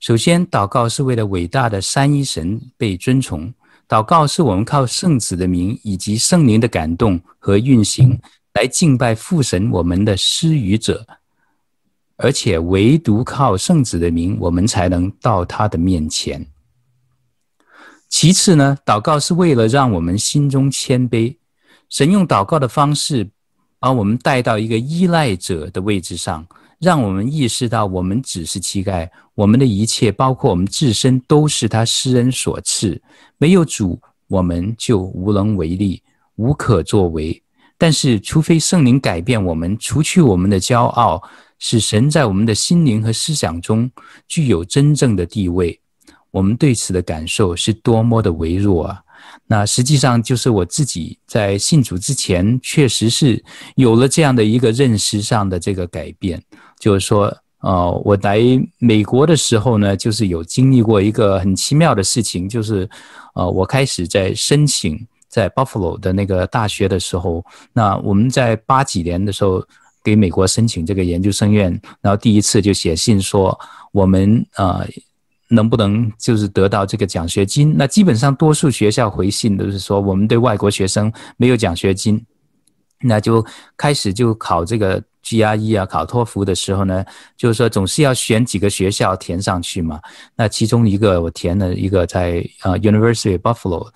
[0.00, 3.52] 首先，祷告是为了伟大的三一神被尊崇。
[3.86, 8.18] 祷告是我们靠圣子的名以及圣灵的感动和运行
[8.54, 11.06] 来敬拜父神，我们的施予者。
[12.16, 16.46] 而且，唯独靠圣子的名，我们才能到他的面前。
[18.08, 21.36] 其次呢，祷告是为了让我们心中谦卑。
[21.90, 23.28] 神用祷告的方式。
[23.78, 26.46] 把我们带到一个依赖者的位置上，
[26.78, 33.00] 让我们意识到我们只是乞丐，我们的一切，包括我们自身，都是他施恩所赐。
[33.36, 36.02] 没有主，我们就无能为力，
[36.36, 37.40] 无可作为。
[37.76, 41.22] 但是，除非圣灵改变我们，除去我们的骄傲，
[41.60, 43.88] 使神在我们的心灵和思想中
[44.26, 45.80] 具有真正的地位，
[46.32, 49.00] 我们对此的感受是多么的微弱啊！
[49.46, 53.42] 那实际上就是我自己在信主之前，确实是
[53.76, 56.42] 有了这样的一个认识上的这个改变。
[56.78, 58.40] 就是说，呃，我来
[58.78, 62.88] 美国的时候呢，就是有经历过一个很奇妙的事情，就是，
[63.34, 69.64] 呃，我开始在申请在 Buffalo 的那个大学的时候，那我们在八几年的时候
[70.04, 73.58] 给美国申请这个研究生院，然后第一次就写信说
[73.92, 74.86] 我们呃。
[75.48, 77.74] 能不能就是得到这个奖学金？
[77.76, 82.24] 那基本上多数学校回信都是说，我们对外国学生没有奖学金。
[83.00, 83.44] 那就
[83.76, 87.04] 开始就考这个 GRE 啊，考托福的时候呢，
[87.36, 90.00] 就是说总是要选几个学校填上去嘛。
[90.34, 93.88] 那其中一个我填了一个在呃 University Buffalo。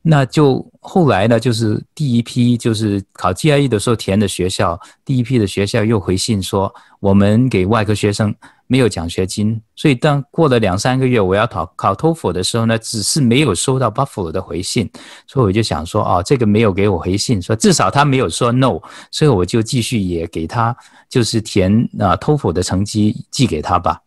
[0.00, 8.32] 那就后来呢，就是第一批就是考 GRE 的时候填的学校，第一批的学校又回信说，我们给外国学生。
[8.66, 14.90] 没有奖学金，所以当过了两三个月，我要考考托福的时候呢，只是没有收到 Buffalo 的回信，
[15.26, 20.76] 所以我就想说，哦，这个没有给我回信，说至少他没有说 no，所以我就继续也给他，
[21.08, 24.00] 就是填啊托福的成绩寄给他吧。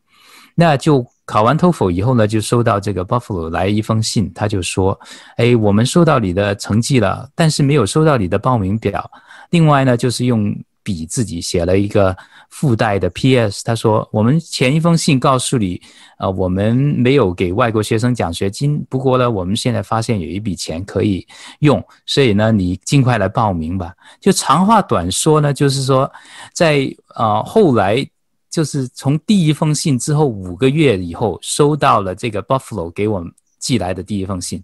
[0.55, 4.99] 那就考完托福以后呢，就收到这个 Buffalo 来一封信，他就说，
[5.37, 9.09] 哎，我们收到你的成绩了，但是没有收到你的报名表。
[9.51, 10.53] 另外呢，就是用
[10.83, 12.15] 笔自己写了一个
[12.49, 15.81] 附带的 P.S.，他说：“我们前一封信告诉你，
[16.17, 21.25] 呃，我们没有给外国学生奖学金，不过呢，我们现在发现有一笔钱可以
[21.59, 26.11] 用，所以呢，你尽快来报名吧。”就长话短说呢，就是说，
[26.53, 28.05] 在呃后来，
[28.49, 34.63] 就是从第一封信之后五个月以后，收到了这个 Buffalo 给我们寄来的第一封信，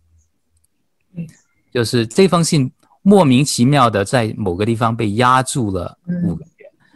[1.73, 2.71] 就是这封信。
[3.07, 6.54] 莫名其妙的在某个地方被压住了五个月，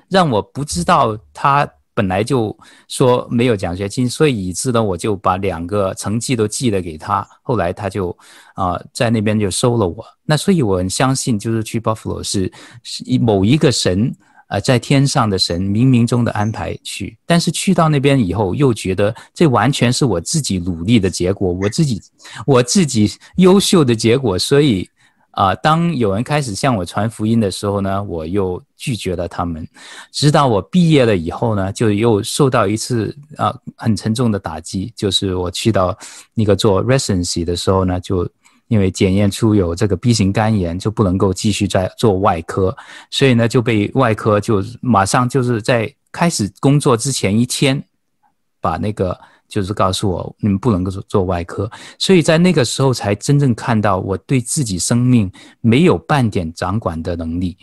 [0.10, 2.57] 让我不知道他本来就
[2.88, 7.28] 说没有奖学金，所以以致呢，我就把两个成绩都寄了给他。
[7.41, 8.18] 后来他就
[8.55, 10.05] 啊、在那边就收了我。
[10.24, 12.51] 那所以我很相信，就是去 Buffalo 是
[12.84, 14.16] 是某一个神
[14.47, 17.18] 啊、在天上的神冥冥中的安排去。
[17.26, 22.01] 但是去到那边以后，又觉得这完全是我自己努力的结果，我自己
[22.47, 24.89] 我自己优秀的结果，所以。
[25.32, 29.66] 啊，当有人开始向我传福音的时候呢，我又拒绝了他们。
[30.12, 35.98] 直到我毕业了以后呢，就又受到一次啊很沉重的打击，就是我去到
[36.34, 38.28] 那个做 residency 的时候呢，就
[38.68, 42.76] 因为检验出有这个 B 型肝炎，就不能够继续再做外科，
[43.12, 47.82] 所以呢就被外科就马上就是在开始工作之前一天
[48.60, 49.18] 把那个。
[49.50, 55.30] 就是告诉我，你们不能够做做外科，所以在那个时候才真正看到我对自己生命
[55.60, 57.58] 没有半点掌管的能力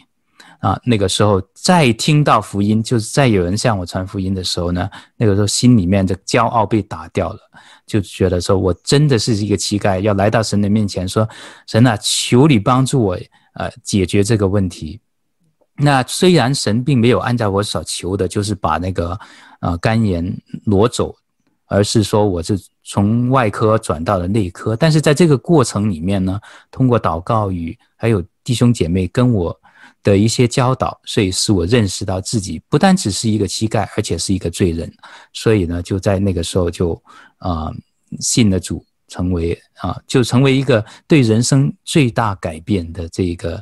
[0.59, 0.79] 啊。
[0.85, 7.39] 那个时候再听到福音，就是再有人向我传福音的时候呢，那个时候心里面的骄傲被打掉了，
[7.87, 11.27] 就觉得说我真的是一个乞丐，要来到神的面前说，
[11.67, 13.19] 神啊，求你帮助我，
[13.55, 15.01] 呃，解决这个问题。
[15.79, 19.19] 那虽然神并没有按照我所求的，就是把那个
[19.61, 21.15] 呃肝炎挪走。
[21.69, 26.41] 而是说，我是从外科转到了内科，但是在这个过程里面呢，
[26.71, 29.61] 通过祷告与还有弟兄姐妹跟我
[30.03, 34.93] 的一些教导，所以使我认识到自己不单只是一个乞丐，而且是一个罪人。
[35.33, 37.01] 所以呢，就在那个时候就
[37.39, 37.73] 啊、
[38.21, 43.57] 信了主，成为啊、就成为一个对人生最大改变的这个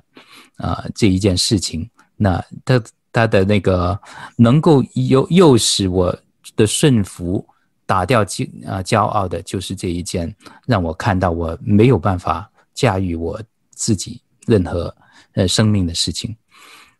[0.58, 1.88] 啊、这一件事情。
[2.16, 3.98] 那他他的那个
[4.36, 6.14] 能够诱诱使我
[6.54, 7.42] 的顺服。
[7.86, 10.34] 打掉骄啊骄傲的，就是这一件
[10.66, 14.94] 让我看到我没有办法驾驭我自己任何
[15.34, 16.36] 呃生命的事情。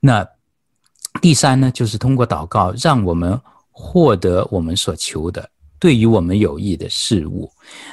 [0.01, 0.27] 那
[1.21, 7.51] 第三呢，就是通过祷告，让我们获得我们所求的，对于我们有益的事物。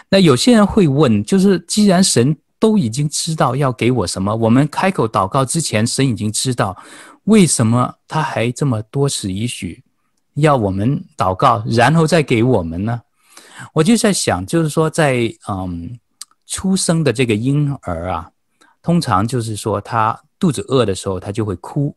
[0.09, 6.75] 那有些人会问，就是既然神都已经知道要给我什么，我们开口祷告之前，神已经知道，
[7.23, 9.83] 为什么他还这么多此一举？
[10.35, 13.01] 要我们祷告，然后再给我们呢？
[13.73, 15.99] 我就在想，就是说在，在嗯
[16.47, 18.29] 出生的这个婴儿啊，
[18.81, 21.95] 通常就是说他肚子饿的时候，他就会哭。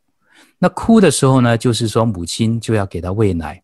[0.59, 3.61] 那哭的时候呢，就是说母亲就要给他喂奶。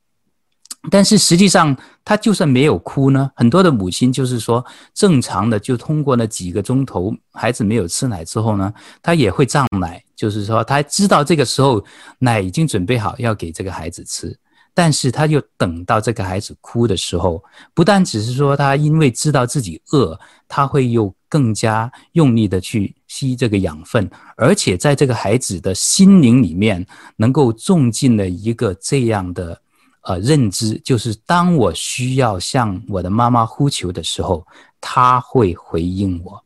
[0.91, 4.65] 但是实际上，他就算没有哭呢，很多的母亲就是说
[4.95, 11.85] 正常的，就通过那几个钟头，孩子没有吃奶之后呢，他也会胀奶，就是说他知道这个时候
[12.19, 14.35] 奶已经准备好要给这个孩子吃。
[14.83, 20.19] 但是他又等到这个孩子哭的时候，不但只是说他因为知道自己饿，
[20.49, 29.61] 他会又更加用力的去吸这个养分，而且在这个孩子的心灵里面，能够种进了一个这样的
[30.05, 34.47] 呃认知，就是当我需要向我的妈妈呼求的时候，
[34.81, 36.43] 他会回应我。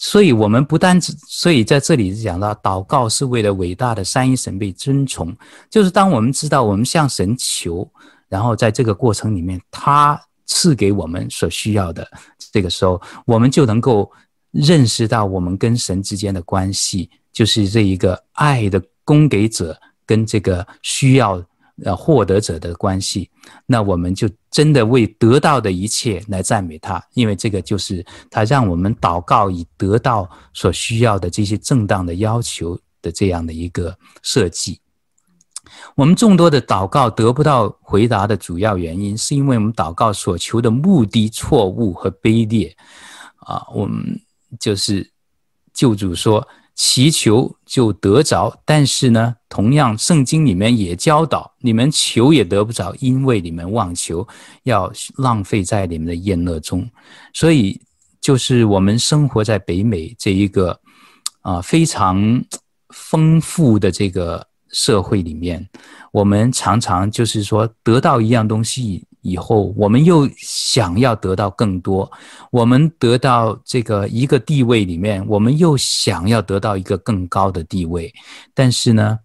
[0.00, 5.36] 所以，我们不单只，所以在这里讲到，祷告是为了伟大的三一神被尊崇。
[5.68, 7.90] 就是当我们知道我们向神求，
[8.28, 12.08] 然后在这个过程里面，他赐给我们所需要的，
[12.52, 14.08] 这个时候，我们就能够
[14.52, 19.76] 认识到我们跟神之间的关系，就是这一个爱的供给者
[20.06, 21.44] 跟这个需要。
[21.84, 23.30] 呃，获得者的关系，
[23.64, 34.80] 那我们就真的为得到的一切来赞美他，因为这个就是他让我们祷告以得到所需要的这些正当的要求的这样的一个设计。
[35.94, 42.76] 我们众多的祷告得不到回答的主要原因，是因为我们祷告所求的目的错误和卑劣。
[43.36, 44.20] 啊，我们
[44.58, 45.08] 就是
[45.72, 46.46] 救主说。
[46.80, 54.26] 祈求就得着，但是呢，同样圣经里面也教导你们求也得不着，因为你们妄求，
[54.62, 56.88] 要浪费在你们的宴乐中。
[57.34, 57.80] 所以，
[58.20, 60.78] 就是我们生活在北美这一个
[61.40, 62.40] 啊非常
[62.94, 65.68] 丰富的这个社会里面，
[66.12, 69.04] 我们常常就是说得到一样东西。
[69.22, 72.10] 以后我们又想要得到更多，
[72.50, 78.12] 我们得到这个一个地位里面，我们又想要得到一个更高的地位，
[78.54, 79.18] 但是呢，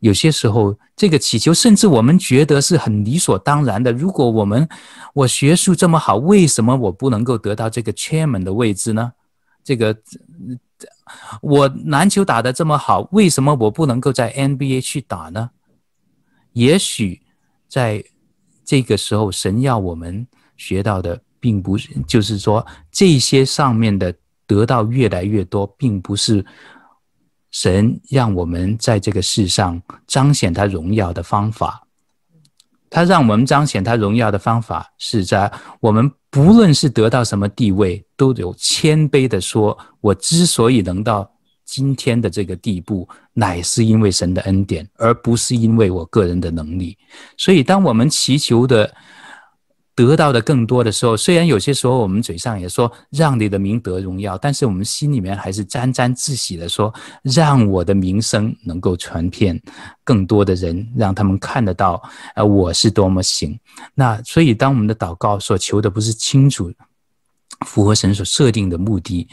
[0.00, 3.90] 有些时候，这个祈求甚至我们觉得是很理所当然的。
[3.90, 4.68] 如果我们
[5.14, 9.12] 我学术这么好，为什么我不能够得到这个 chairman 的位置呢？
[9.64, 9.96] 这个
[11.42, 15.50] 我篮球打得这么好，为什么我不能够在 NBA 去打呢？
[16.52, 17.20] 也许
[17.68, 18.02] 在
[18.68, 20.26] 这个时候，神要我们
[20.58, 24.14] 学到的，并不是就是说这些上面的
[24.46, 26.44] 得到越来越多，并不是。
[27.50, 31.82] 神让我们在这个世上彰显他荣耀的方法，
[32.90, 35.50] 他让我们彰显他荣耀的方法是在
[35.80, 41.28] 我们不论是得到什么地位，都有谦卑的说：“我之所以能到
[41.64, 43.08] 今天的这个地步，
[43.38, 46.96] 乃是因为神的恩典，而不是因为我个人的能力。”
[47.38, 48.92] 所以，当我们祈求的。
[49.98, 59.60] 得到的更多的时候，虽然有些时候我们嘴上也说让你的名得荣耀，但是我们心里面还是沾沾自喜的说，让我的名声能够传遍
[60.04, 62.00] 更多的人，让他们看得到，
[62.36, 63.58] 呃，我是多么行。
[63.92, 66.72] 那所以，当我们的祷告所求的不是清楚
[67.66, 69.26] 符合神所设定的目的，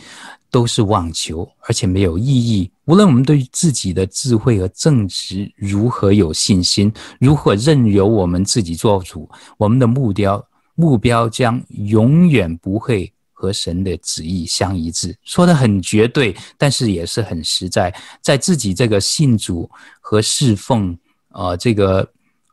[0.56, 2.72] 都是妄求，而且没有意义。
[2.86, 6.90] 无论我们对自己的智慧和正直如何有信心，
[7.20, 10.42] 如何任由我们自己做主，我们的目标。
[10.76, 17.94] 目标将永远不会和神的旨意相一致，说得很绝对，但是也是很实在。
[18.22, 20.98] 在自己这个信主和侍奉，
[21.34, 22.08] 呃，这个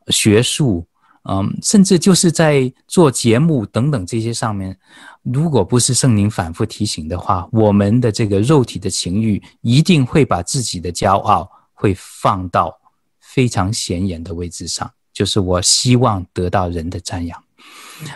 [0.09, 0.85] 学术，
[1.29, 4.77] 嗯、甚至就是在做节目等等这些上面，
[5.23, 12.77] 如果不是圣灵反复提醒的话，我们的这个肉体的情欲一定会把自己的骄傲会放到
[13.19, 17.41] 非常显眼的位置上，就是我希望得到人的赞扬。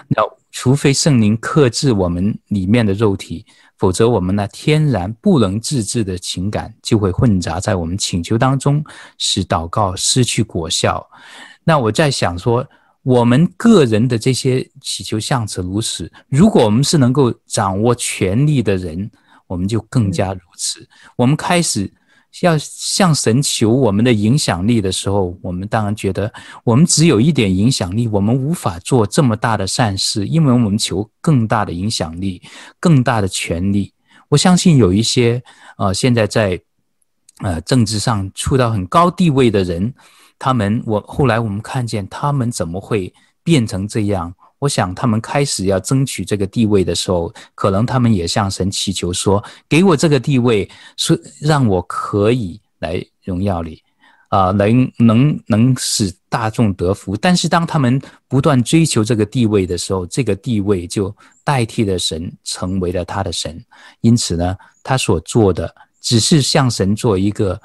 [0.10, 3.46] 那除非圣灵克制我们里面的肉体，
[3.78, 8.84] 否则我们那天然不能自制的情感就会混杂在我们请求当中，
[9.18, 11.08] 使祷告失去果效。
[11.64, 12.68] 那我在想说，
[13.08, 19.10] 我们个人的这些祈求向此如此，如果我们是能够掌握权力的人，
[19.48, 20.86] 我们就更加如此。
[21.16, 21.92] 我们开始。
[22.42, 26.32] 要向神求我们的影响力的时候，我们当然觉得
[26.64, 32.40] 我们只有一点影响力，我们无法做这么大的善事，因为我们求更大的影响力、
[32.80, 33.92] 更大的权力。
[34.30, 35.42] 我相信有一些
[35.78, 36.62] 呃，现在在
[37.40, 39.92] 呃政治上处到很高地位的人，
[40.40, 43.14] 他们我后来我们看见他们怎么会
[43.44, 44.34] 变成这样。
[44.60, 53.80] 我想，他们开始要争取这个地位的时候，可能他们也向神祈求说：“给我这个地位，是让我可以来荣耀你，
[54.30, 63.64] 啊，能能能使大众得福。”但是，当他们不断追求这个地位的时候，这个地位就代替了神，成为了他的神。
[64.02, 65.72] 因此呢，他所做的
[66.02, 67.62] 只是向神做一个，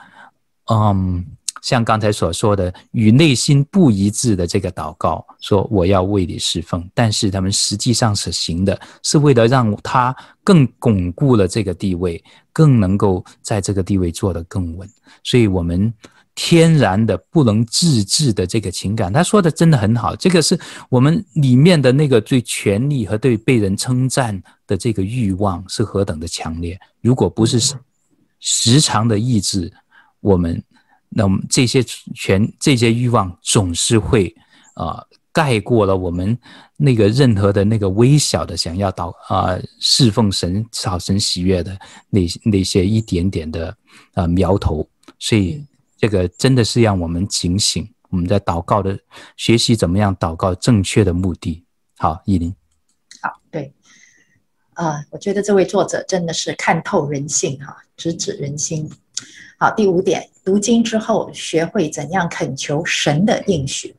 [0.70, 1.24] 嗯。
[1.62, 14.88] 像刚才所说的，与内心不一致的这个祷告，说我要为你侍奉，但是他们实际上是行的，是为了让他更巩固了这个地位，更能够在这个地位做得更稳。
[15.22, 15.94] 所以，我们
[16.34, 20.58] 天然的不能自制的这个情感，他说的真的很好，这个是
[20.88, 26.76] 我们里面的那个对权力和对被人称赞的这个欲望是何等的强烈。
[27.00, 27.60] 如果不是
[28.40, 29.72] 时常的抑制，
[30.18, 30.60] 我们。
[31.14, 34.34] 那么这些权、这些欲望总是会
[34.74, 36.36] 啊、呃、盖过了我们
[36.76, 43.68] 那个任何的那个微小的想要祷啊、呃、侍奉神、讨神喜悦的那那些一点点的
[44.14, 44.88] 啊、呃、苗头，
[45.18, 45.64] 所以
[45.98, 48.98] 这个真的是让我们警醒，我们在祷告的
[49.36, 51.64] 学习怎么样祷告正确的目的。
[51.98, 52.54] 好，依林。
[53.20, 53.72] 好，对，
[54.72, 58.90] 啊、呃，我觉得这位作者真的是看透人性哈，直指人心。
[59.62, 63.94] 好，第五点，读经之后学会怎样恳求神的应许。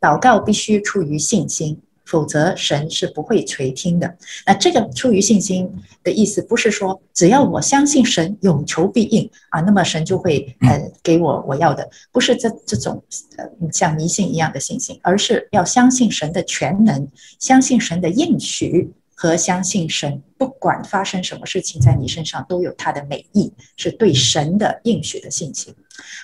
[0.00, 4.16] 祷告必须出于信心，否则神是不会垂听的。
[4.46, 5.70] 那这个出于信心
[6.02, 13.04] 的意思，不是说只要我相信神有求必应啊，那么神就会呃给我我要的，不是这这种
[13.36, 17.06] 呃像迷信一样的信心，而是要相信神的全能，
[17.38, 18.90] 相信神的应许。
[19.20, 25.74] 和相信神，不管发生什么事情，在你身上都有他的美意，是对神的应许的信心。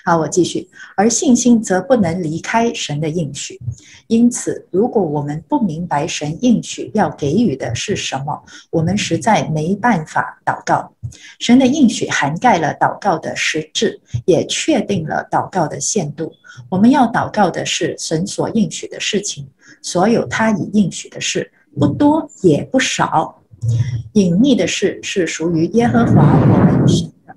[0.05, 0.69] 好，我继续。
[0.95, 3.59] 而信心则不能离开神的应许，
[4.07, 10.89] 因此，如果我们不明白神应许要给予的是什么，我们实在没办法祷告。
[11.37, 16.31] 神的应许涵盖了祷告的实质，也确定了祷告的限度。
[16.69, 19.45] 我们要祷告的是神所应许的事情，
[19.81, 21.51] 所有他已应许的事。
[21.77, 23.43] 不多也不少，
[24.13, 27.35] 隐秘的事是属于耶和华我们神的，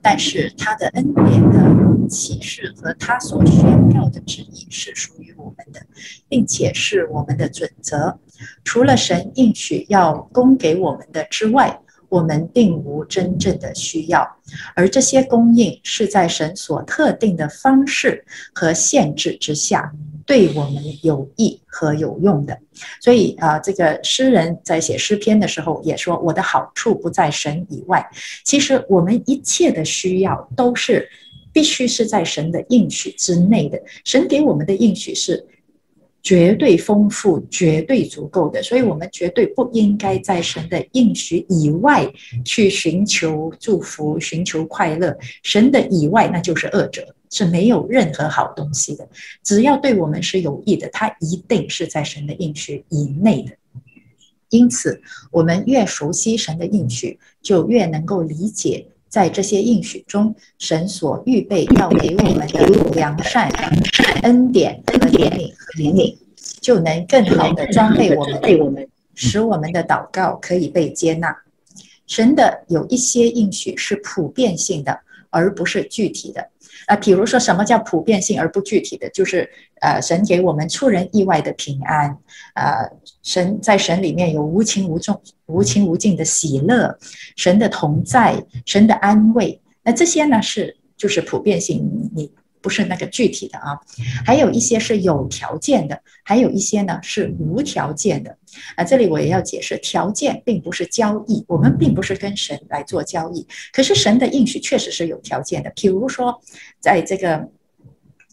[0.00, 5.80] 但是他的恩典的，启示和他所宣告的旨意是属于我们的，
[6.28, 8.18] 并且是我们的准则。
[8.64, 14.36] 除了神应许要供给我们的之外，我们并无真正的需要。
[14.74, 19.92] 而这些供应是在神所特定的方式和限制之下，
[20.26, 22.58] 对我们有益和有用的。
[23.00, 28.04] 所以啊，这个诗人在写诗篇的时候也说：“我的好处不在神以外。”
[28.44, 31.08] 其实我们一切的需要都是
[31.52, 33.80] 必须是在神的应许之内的。
[34.04, 35.44] 神给我们的应许是
[36.22, 42.06] 绝对丰富、绝对足够的，所以我们绝对不应该在神的应许以外
[42.44, 45.16] 去寻求祝福、寻求快乐。
[45.42, 49.08] 神的以外，那就是恶者，是没有任何好东西的。
[49.42, 53.52] 只要对我们是有益的，它一定是在神的应许以内的。
[54.50, 55.00] 因此，
[55.30, 58.86] 我们越熟悉神的应许，就越能够理解。
[59.08, 63.48] 在这些应许中，神所预备要给我们的良善、
[64.22, 66.16] 恩典和怜悯和怜悯，
[66.60, 71.36] 就能更好的装备我们，为我们使我们的祷告可以被接纳。
[72.06, 75.00] 神的有一些应许是普遍性的，
[75.30, 76.48] 而不是具体的。
[76.90, 79.08] 啊，比如说，什么叫普遍性而不具体的？
[79.10, 79.48] 就是，
[79.80, 82.18] 呃，神给我们出人意外的平安，
[82.54, 82.90] 呃，
[83.22, 86.98] 神在神里面有无情无重、无情无尽的喜乐，
[87.36, 89.60] 神的同在，神的安慰。
[89.84, 92.32] 那这些呢，是就是普遍性，你。
[92.60, 93.78] 不是那个具体的啊，
[94.24, 98.36] 还有一些是有条件的，还有一些呢是无条件的。
[98.76, 103.46] 啊，这里我也要解释，条件并不是交易，我们并不是跟神来做交易。
[103.72, 106.40] 可是神的应许确实是有条件的，比如说，
[106.80, 107.48] 在这个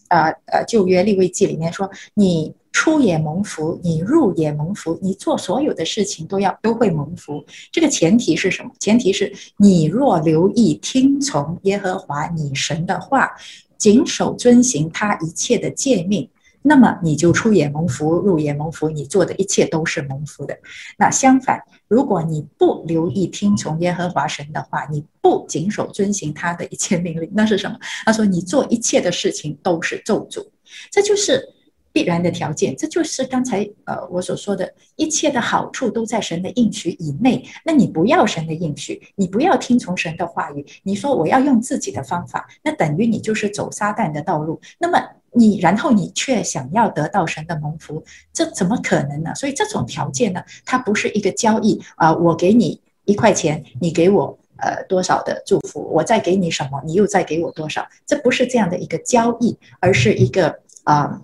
[0.08, 7.44] 啊呃旧约利未记里面说，你出也蒙福，你入也蒙福，你做所有的事情都要都会蒙福。
[7.70, 8.70] 这个前提是什么？
[8.78, 13.30] 前提是你若留意听从耶和华你神的话。
[13.78, 16.28] 谨守遵行他一切的诫命，
[16.62, 20.58] 那么你就出也蒙福，入也蒙福，你做的一切都是蒙福的。
[20.98, 27.78] 那相反，如果你不留意听从耶和华神的话，你不谨守遵行他的一切命令，那是什么？
[28.04, 30.44] 他说你做一切的事情都是咒诅，
[30.90, 31.54] 这就是。
[31.92, 37.44] 必然的条件，这就是刚才呃我所说的，一切的好处都在神的应许以内。
[37.64, 44.60] 那你不要神的应许，你不要听从神的话语，你说我要用自己的方法，那等于你就是走撒旦的道路。
[44.78, 49.34] 那么你然后你却想要得到神的蒙福，这怎么可能呢？
[49.34, 61.20] 所以这种条件呢，它不是一个交易啊，我给你一块钱，你给我呃多少的祝福，我再给你什么，你又再给我多少，这不是这样的一个交易，而是一个啊。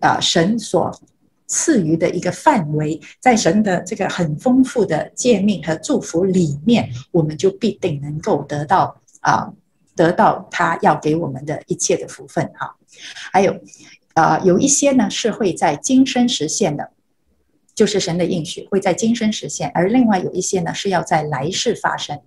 [0.00, 0.90] 啊，神所
[1.46, 9.52] 赐予的一个范围，在神的这个很丰富的诫命和祝福里面，我们就必定能够得到啊，
[9.94, 12.76] 得到他要给我们的一切的福分哈。
[13.32, 13.58] 还有
[14.14, 16.90] 啊，有一些呢是会在今生实现的。
[17.74, 22.18] 就是神的应许会在今生实现，而另外有一些呢是要在来世发生。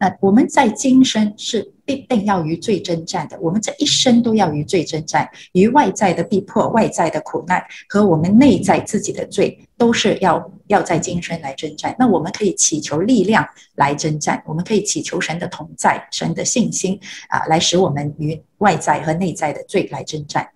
[0.00, 11.94] 那我们在今生是必定要与罪征战的，我们这一生都要与罪征战，与外在的逼迫、外在的苦难和我们内在自己的罪，都是要要在今生来征战。
[11.98, 20.46] 那我们可以祈求力量来征战，我们可以祈求神的同在、神的信心啊，来使我们与外在和内在的罪来征战。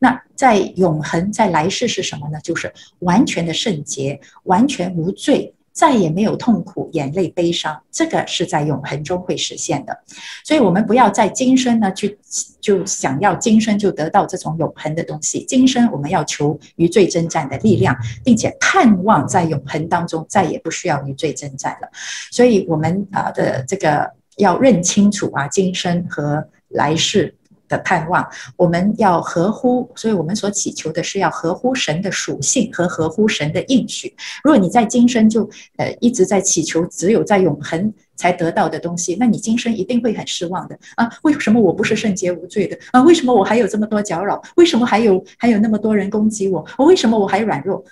[0.00, 2.40] 那在永恒，在来世是什么呢？
[2.42, 5.54] 就是完全的圣洁，完全无罪。
[5.80, 9.98] 再也没有痛苦、眼泪、悲伤，这个是在永恒中会实现的。
[10.44, 12.18] 所以，我们不要在今生呢，去
[12.60, 15.42] 就想要今生就得到这种永恒的东西。
[15.48, 21.88] 今生我们要求与罪征战的力量，并且盼望在永恒当中再也不需要与罪征战了。
[22.30, 27.34] 所以，我们啊的这个要认清楚啊，今生和来世。
[27.70, 34.12] 的盼望，我们要合乎，所以我们所祈求的是要合乎神的属性和合乎神的应许。
[34.42, 41.08] 如果你在今生就呃一直在祈求只有在永恒才得到的东西，那你今生一定会很失望的啊！
[41.22, 43.00] 为什么我不是圣洁无罪的啊？
[43.04, 44.42] 为什么我还有这么多搅扰？
[44.56, 46.66] 为什么还有还有那么多人攻击我？
[46.76, 47.82] 我为什么我还软弱？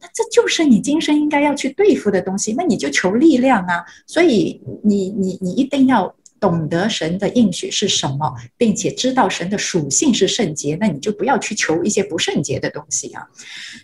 [0.00, 3.84] 那这就是你今生应该要去对付的东西，那你就求力量啊！
[4.06, 6.14] 所以你你你一定要。
[6.40, 13.22] 懂得神的应许是什么，并且知道神的属性是圣洁，那你就不要去求一些不圣洁的东西啊。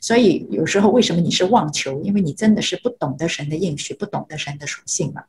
[0.00, 2.00] 所以有时候为什么你是妄求？
[2.02, 5.22] 因为你真的是不懂得神的应许，不懂得神的属性嘛。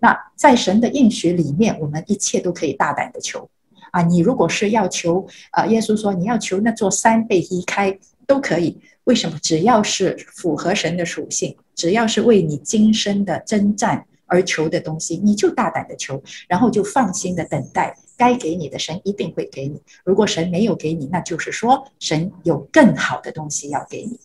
[0.00, 3.48] 那在神的应许里面，我们一切都可以大胆的求
[3.92, 4.00] 啊。
[4.00, 8.80] 你如果是要求啊，耶稣说你要求那座山被移开都可以。
[9.04, 9.38] 为什么？
[9.42, 14.06] 只要是符合神的属性，只要是为你今生的征战。
[14.26, 19.80] 而求的东西，你就大胆的求，然后就放心的等待该给你的，神一定会给你。
[20.04, 24.18] 如果神没有给你，那就是说神有更好的东西要给你。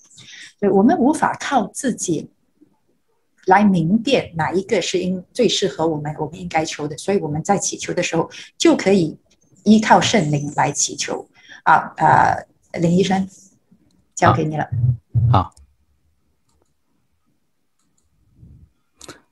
[0.59, 2.29] 所以我们无法靠自己
[3.45, 6.97] 来明辨哪一个是应最适合我们，我们应该求的。
[6.97, 9.17] 所以我们在祈求的时候，就可以
[9.63, 11.27] 依靠圣灵来祈求。
[11.63, 12.35] 啊啊，
[12.73, 13.27] 林医生，
[14.15, 14.67] 交给你了。
[15.31, 15.53] 好。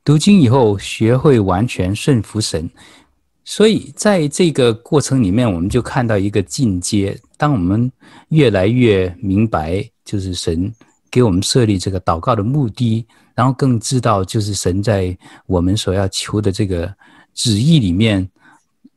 [0.07, 2.69] 读经以后，学会完全顺服神，
[3.43, 7.19] 所以在这个过程里面，我们就看到一个进阶。
[7.35, 7.91] 当我们
[8.29, 10.73] 越来越明白，就是神
[11.11, 13.05] 给我们设立这个祷告的目的，
[13.35, 15.13] 然后更知道，就是神在
[15.45, 16.89] 我们所要求的这个
[17.33, 18.25] 旨意里面，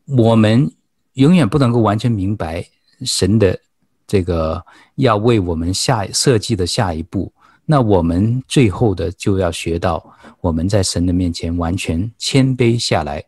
[0.07, 0.73] 我们
[1.15, 2.65] 永远不能够完全明白
[3.03, 3.59] 神的
[4.07, 7.33] 这个要为我们下设计的下一步。
[7.67, 10.05] 那我们最后的就要学到，
[10.41, 13.25] 我们在神的面前完全谦卑下来。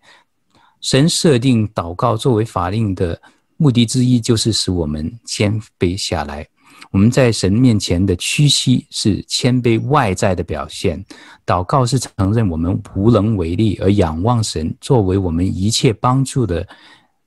[0.81, 3.21] 神设定祷告作为法令的
[3.57, 6.47] 目的之一，就是使我们谦卑下来。
[6.91, 11.03] 我们在神面前的屈膝是谦卑外在的表现。
[11.47, 16.67] 祷告是承认我们无能为力，而仰望神作为我们一切帮助的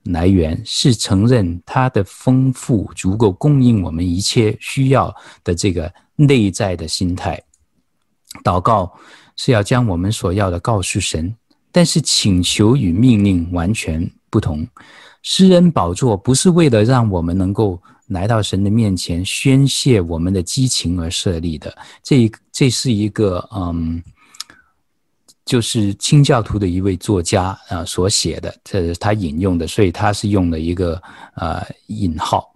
[0.05, 5.93] 来源，是承认他的丰富足够供应我们一切需要的这个。
[6.17, 7.37] 内在的心态，
[8.41, 8.89] 祷告
[9.35, 11.35] 是要将我们所要的告诉神，
[11.73, 14.65] 但是请求与命令完全不同。
[15.23, 17.77] 施恩宝座不是为了让我们能够
[18.07, 21.77] 来到神的面前宣泄我们的激情而设立的。
[22.01, 24.01] 这这是一个嗯，
[25.45, 31.01] 就是清教徒的一位作家啊所写的，这是他引用的，所以他是用了一个
[31.35, 32.53] 呃引号。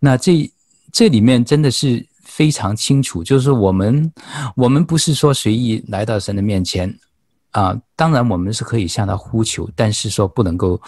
[0.00, 0.50] 那这
[0.92, 2.06] 这里面真的是。
[2.38, 4.12] 非常清楚，就是我们，
[4.54, 6.96] 我们不是说随意来到神的面前，
[7.50, 10.80] 啊，当然我们是可以向他呼求，但是说不能够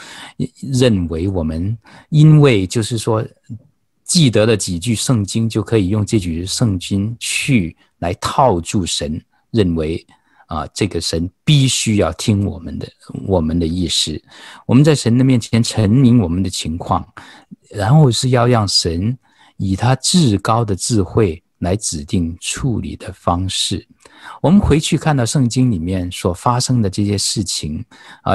[0.60, 1.76] 认为我们
[2.10, 3.26] 因为就是说
[4.04, 9.20] 记得了几句圣经就可以用这几句圣经去来套住神，
[9.50, 10.06] 认为
[10.50, 12.86] 啊这个神必须要听我们的
[13.26, 14.22] 我们的意思，
[14.66, 17.02] 我们在神的面前陈明我们的情况，
[17.70, 19.18] 然后是要让神。
[19.62, 23.86] 以他至高的智慧来指定处理的方式。
[24.40, 27.84] 我们回去看到圣经里面所发生的这些事情
[28.22, 28.32] 啊，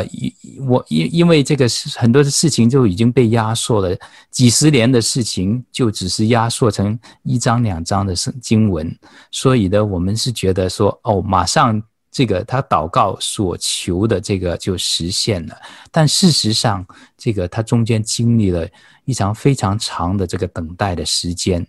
[0.68, 3.98] 我因因为这个很多的事情就已经被压缩了，
[4.30, 8.96] 几十年的事情就只是压缩成一章两章的圣经文，
[9.32, 11.82] 所以呢，我们是觉得说，哦，马上
[12.16, 15.62] 这个他祷告所求的这个就实现了，
[15.92, 16.88] 但事实上，
[17.18, 18.66] 这个他中间经历了。
[19.08, 21.64] 一场非常长的这个等待的时间，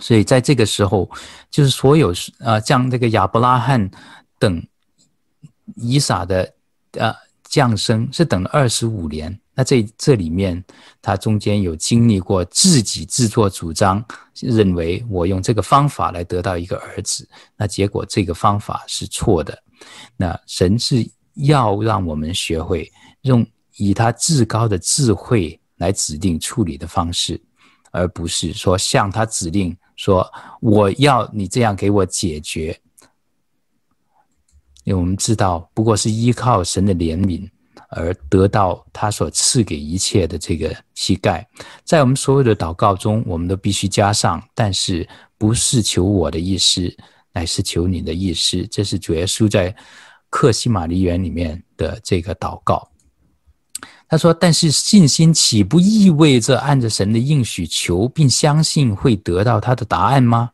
[0.00, 1.10] 所以在这个时候，
[1.50, 3.90] 就是所有呃，像这个亚伯拉罕
[4.38, 4.64] 等
[5.74, 6.54] 以撒的
[6.92, 7.12] 呃
[7.42, 9.40] 降生是等了二十五年。
[9.54, 10.62] 那这这里面，
[11.00, 14.04] 他中间有经历过自己自作主张，
[14.40, 19.56] 认为我用这个方法来得到一个儿子，那结果这个方法是错的。
[20.16, 22.90] 那神是要让我们学会
[23.22, 23.46] 用
[23.76, 25.58] 以他至高的智慧。
[25.78, 27.38] 来指定处理的方式，
[27.90, 30.24] 而不是说向他指令说
[30.60, 32.80] 我要你这样给我解决。
[34.84, 37.50] 因为我们知道，不过是依靠神的怜悯
[37.94, 41.46] 而得到他所赐给一切的这个膝盖。
[41.84, 46.94] 在我们所有的祷告中，我们都必须加上，但是不是求我的意思，
[47.32, 48.66] 乃是求你的意思。
[48.70, 49.74] 这是主耶稣在
[50.28, 52.88] 克西玛丽园里面的这个祷告。
[54.06, 60.50] 他说：“但是信心岂不意味着按着神的应许求，并相信会得到他的答案吗？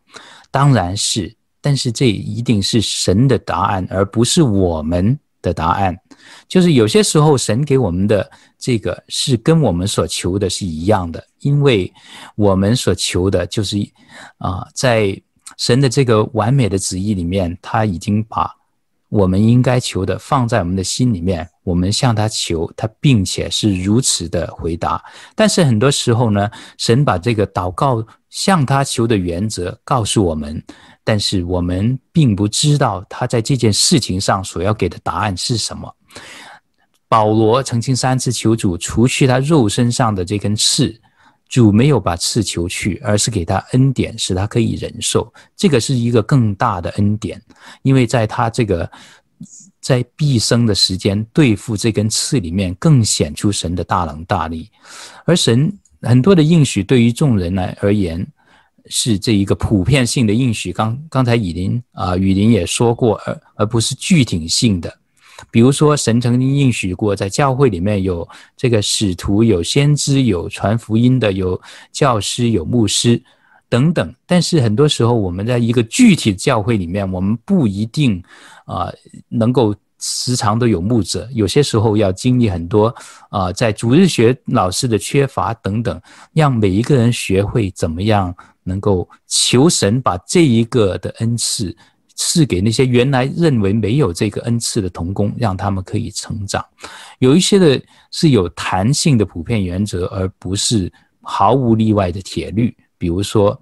[0.50, 5.96] 当然是，但是这一定是神的答案，而不是我们的答案。
[6.48, 11.92] 就是有些时候，神给我们的这个是跟我们所求的是一样的，因为
[12.36, 13.76] 我们所求的就是
[14.38, 15.20] 啊，在
[15.56, 18.50] 神的这个完美的旨意里面，他已经把。”
[19.10, 25.02] 我们应该求的放在我们的心里面，我们向他求，他并且是如此的回答。
[25.34, 30.62] 但是很多时候呢，神把这个祷告向他求的原则告诉我们，
[31.02, 35.92] 但是我们并不知道他在这件事情上所要给的答案是什么。
[37.08, 41.00] 保罗曾经三次求主除去他肉身上的这根刺。
[41.48, 45.34] 主没有把刺求去，而是给他恩典，使他可以忍受。
[45.56, 47.42] 这个是一个更大的恩典，
[47.82, 48.88] 因为在他这个
[49.80, 54.70] 在毕生的时间对付这根刺里面，更显出神的大能大力。
[55.24, 58.24] 而神很多的应许对于众人来而言，
[58.86, 60.72] 是这一个普遍性的应许。
[60.72, 64.99] 刚刚才以林啊，雨林也说过，而而不是具体性的。
[65.50, 71.60] 比如说，神曾经应许过，在教会里面有这个使徒、有先知、有传福音的、有
[71.92, 73.22] 教师、有牧师
[73.68, 74.14] 等等。
[74.26, 78.22] 但是很多时候，我们在一个具体的教会里面，我们不一定
[78.64, 78.92] 啊、
[79.28, 81.28] 能够时常都有牧者。
[81.32, 82.94] 有些时候要经历很多
[83.28, 86.00] 啊、在主日学老师的缺乏等等，
[86.32, 91.76] 让每一个人学会怎么样能够求神把这一个的恩赐。
[92.14, 96.64] 赐给那些原来认为没有这个恩赐的童工，让他们可以成长。
[97.18, 97.80] 有一些的
[98.10, 100.92] 是有弹性的普遍原则，而不是
[101.22, 102.76] 毫无例外的铁律。
[102.98, 103.58] 比如说，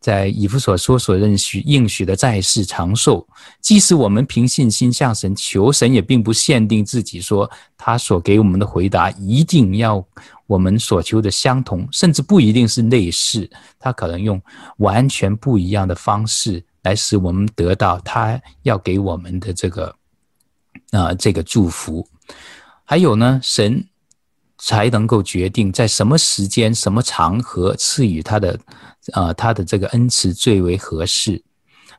[0.00, 3.26] 在以弗所说所认许应许的在世长寿，
[3.60, 10.04] 即使我们凭信心向神求，神也并不限定自己说他所给我们的回答一定要
[10.46, 13.48] 我们所求的相同，甚至不一定是类似，
[13.78, 14.42] 他可能用
[14.78, 16.62] 完全不一样的方式。
[16.82, 19.94] 来使我们得到他要给我们的这个
[20.90, 22.06] 啊、这个祝福，
[22.84, 23.82] 还有呢，神
[24.58, 28.58] 才能够决定在什么时间、什么场合赐予他的
[29.12, 31.42] 啊、他的这个恩赐最为合适。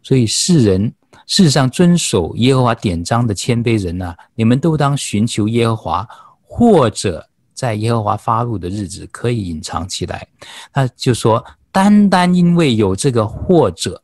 [0.03, 0.93] 所以世人
[1.25, 6.07] 事实上遵守耶和华典章的谦卑人啊，你们都当寻求耶和华，
[6.41, 10.27] 或者在耶和华发怒的日子可以隐藏起来。
[10.71, 13.99] 他就说，单单因为有这个或者。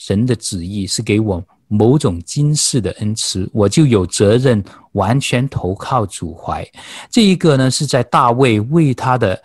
[0.00, 6.66] 神的旨意是给我某种今世的恩赐，我就有责任完全投靠主怀。
[7.10, 9.38] 这一个呢，是在大卫为他的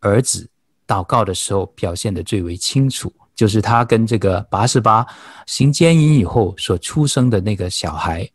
[0.00, 0.46] 儿子
[0.86, 5.06] 祷告的时候表现得最为清楚，就是他跟这个拔示巴
[5.46, 8.28] 行奸淫以后所出生的那个小孩，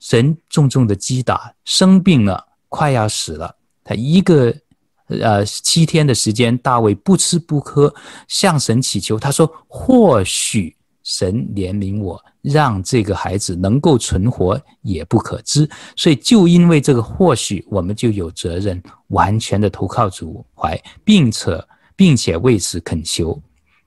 [0.00, 3.54] 神重重的击打，生病了，快要死了。
[3.84, 4.52] 他一个
[5.06, 7.94] 呃七天的时间，大卫不吃不喝，
[8.26, 10.74] 向神祈求，他说或许。
[11.06, 23.40] 神怜悯我，让这个孩子能够存活也不可知，所以就因为这个，或许我们就有责任完全的投靠主怀，并且并且为此恳求。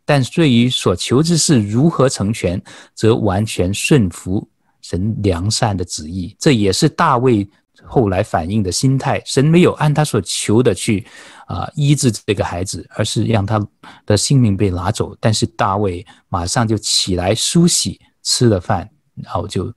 [0.06, 2.62] 但对于所求之事如何成全，
[2.96, 4.48] 则完全顺服
[4.82, 6.34] 神良善的旨意。
[6.40, 7.46] 这也是大卫。
[7.90, 11.06] 后来反应的心态，神没有按他所求的去
[11.48, 13.60] 啊、医治这个孩子，而是让他
[14.06, 15.18] 的性命被拿走。
[15.20, 19.74] 但是大卫马上就起来梳洗，吃了饭，然后就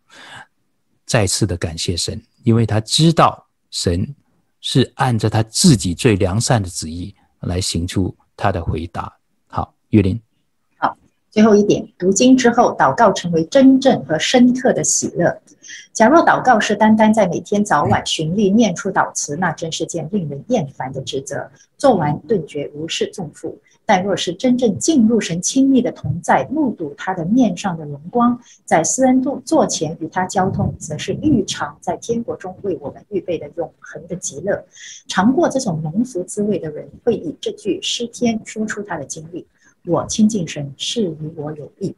[1.06, 4.14] 再次的感谢神，因为他知道神
[4.60, 9.10] 是按着他自己最良善的旨意来行出他的回答。
[9.46, 10.20] 好，玉林。
[11.32, 15.40] 最后一点，读经之后，祷告成为真正和深刻的喜乐。
[15.94, 21.50] 假若祷告是单单在每天早晚循例念出祷词，那真是件令人厌烦的职责。
[21.78, 23.58] 做完顿觉如释重负。
[23.86, 34.62] 但若是真正进入神亲密的同在，目睹他的面上的荣光，在施恩座前与他交通，则是预尝在天国中为我们预备的永恒的极乐。
[35.08, 39.46] 尝过这种蒙福滋味的人，会以这句诗篇说出他的经历：
[39.84, 41.94] 我亲近神，是与我有益。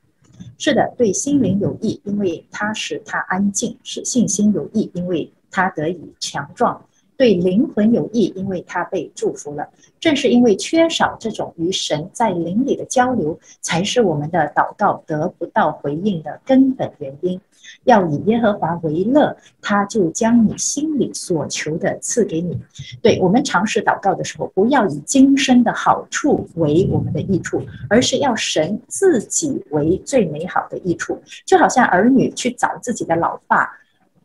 [0.58, 6.80] 是的，对心灵有益，因为它使他安静；使信心有益，因为他得以强壮；
[7.16, 9.68] 对灵魂有益，因为他被祝福了。
[10.00, 17.40] 正是因为缺少这种与神在灵里的交流，才是我们的祷告得不到回应的根本原因。
[17.84, 22.58] 要以耶和华为乐，他就将你心里所求的赐给你。
[23.00, 31.18] 对，我们尝试祷告的时候，不要以今生的好处为我们的益处，而是要神自己为最美好的益处。
[31.46, 33.70] 就好像儿女去找自己的老爸，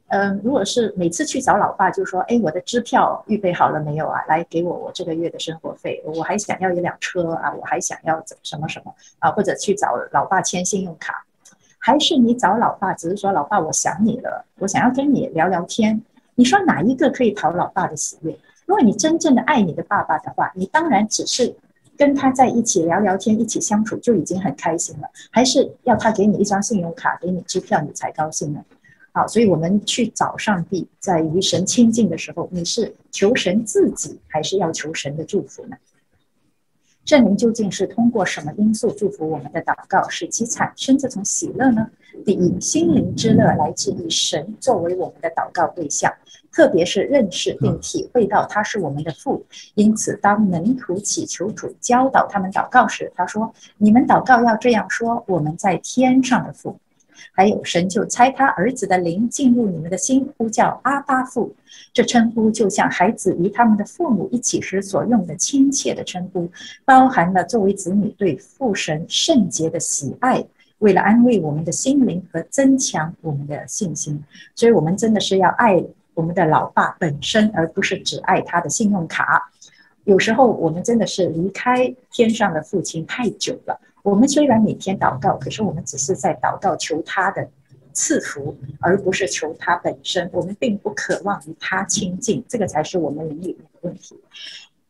[0.09, 4.21] 嗯，如果是每次去找老爸，就说：“哎，我的支票预备好了没有啊？
[4.27, 6.01] 来给我我这个月的生活费。
[6.05, 11.25] 我还想要一辆车啊，我还想要什么什么啊，或者去找老爸签信用卡。”
[11.81, 16.01] 还是你找老爸，只是说老爸，我想你了，我想要跟你聊聊天。
[16.35, 18.37] 你说哪一个可以讨老爸的喜悦？
[18.65, 21.55] 如果你真正的爱你的爸爸的话，你当然只是
[21.97, 25.09] 跟他在一起聊聊天，一起相处就已经很开心了。
[25.31, 28.63] 还是要他给你一张信用卡，给你支票，你才高兴呢？
[29.11, 35.75] 好，所以我们去找上帝，在与神亲近的时候，你是求神自己，还是要求神的祝福呢？
[37.05, 41.89] 圣灵究竟是通过什么因素祝福我们的祷告，使其产生这种喜乐呢？
[42.23, 46.13] 第一，心灵之乐来自以神作为我们的祷告对象，
[46.51, 49.43] 特别是认识并体会到他是我们的父。
[49.73, 56.77] 因此，当门徒祈求主教导他们祷告时，他说：“你们祷告要这样说：我们在天上的父。”
[57.31, 61.55] 还有神就差他儿子的灵进入你们的心，呼叫阿巴父。
[61.93, 66.49] 这称呼就像孩子与他们的父母一起时所用的亲切的称呼，
[66.85, 70.45] 包含了作为子女对父神圣洁的喜爱，
[70.79, 74.21] 为了安慰我们的心灵和增强我们的信心。
[74.55, 79.51] 所以，我们真的是要爱我们的老爸本身，而不是只爱他的信用卡。
[80.05, 83.79] 有时候，我们真的是离开天上的父亲太久了。
[84.03, 87.47] 我们虽然每天祷告，可是我们只是在祷告求他的
[87.93, 90.29] 赐福，而不是求他本身。
[90.33, 94.19] 我们并不渴望与他亲近，这个才是我们灵里面的问题。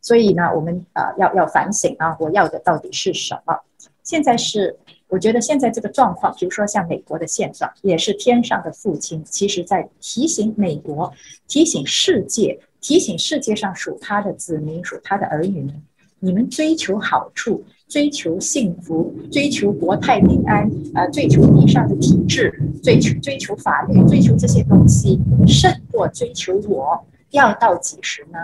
[0.02, 3.60] 所以呢，我们呃要要反省啊，我要的到底是什么？
[4.04, 4.76] 现在是
[5.08, 11.12] 我觉得现在这个状况，比如说像美国的现状，也是天上的父亲，其实在提醒美国，
[11.48, 15.84] 提醒世界，提醒世界上属他的子民，属他的儿女们，
[16.20, 28.38] 你们追求好处，追求幸福，追求国泰民安，呃，追求地上的体制，追求追求法律，追求这些东西，胜过追求我，要到几时呢？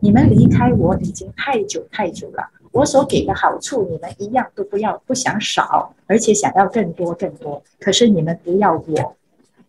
[0.00, 7.62] 你们离开我已经太久太久了，我所给的好处你们一样都不要，不想少，而且想要更多更多。
[7.78, 9.16] 可是你们不要我，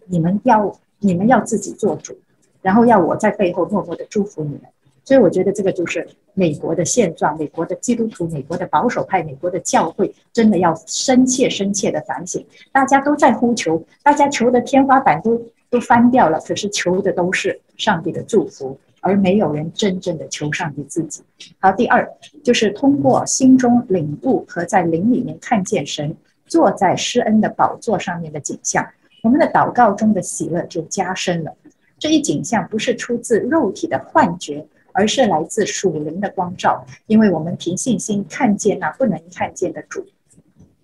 [0.07, 2.17] 你们要你们要自己做主，
[2.63, 4.61] 然后要我在背后默默的祝福你们。
[5.05, 12.45] 所以我觉得这个就是美国的现状，美国的基督徒，美国的保守派，美国的教会，真的要深切深切的反省。
[12.71, 18.79] 大家都在呼求，大家求的天花板都都翻掉了，可是求的都是上帝的祝福。
[19.05, 21.21] 而没有人真正的求上帝自己。
[21.59, 22.09] 好，第二
[22.41, 28.87] 就是通过心中领悟和在灵里面看见神坐在施恩的宝座上面的景象，
[29.21, 31.53] 我们的祷告中的喜乐就加深了。
[31.99, 40.05] 这一景象不是出自肉体的幻觉，而是来自属灵的光照，因为我们凭信心看见那不能看见的主。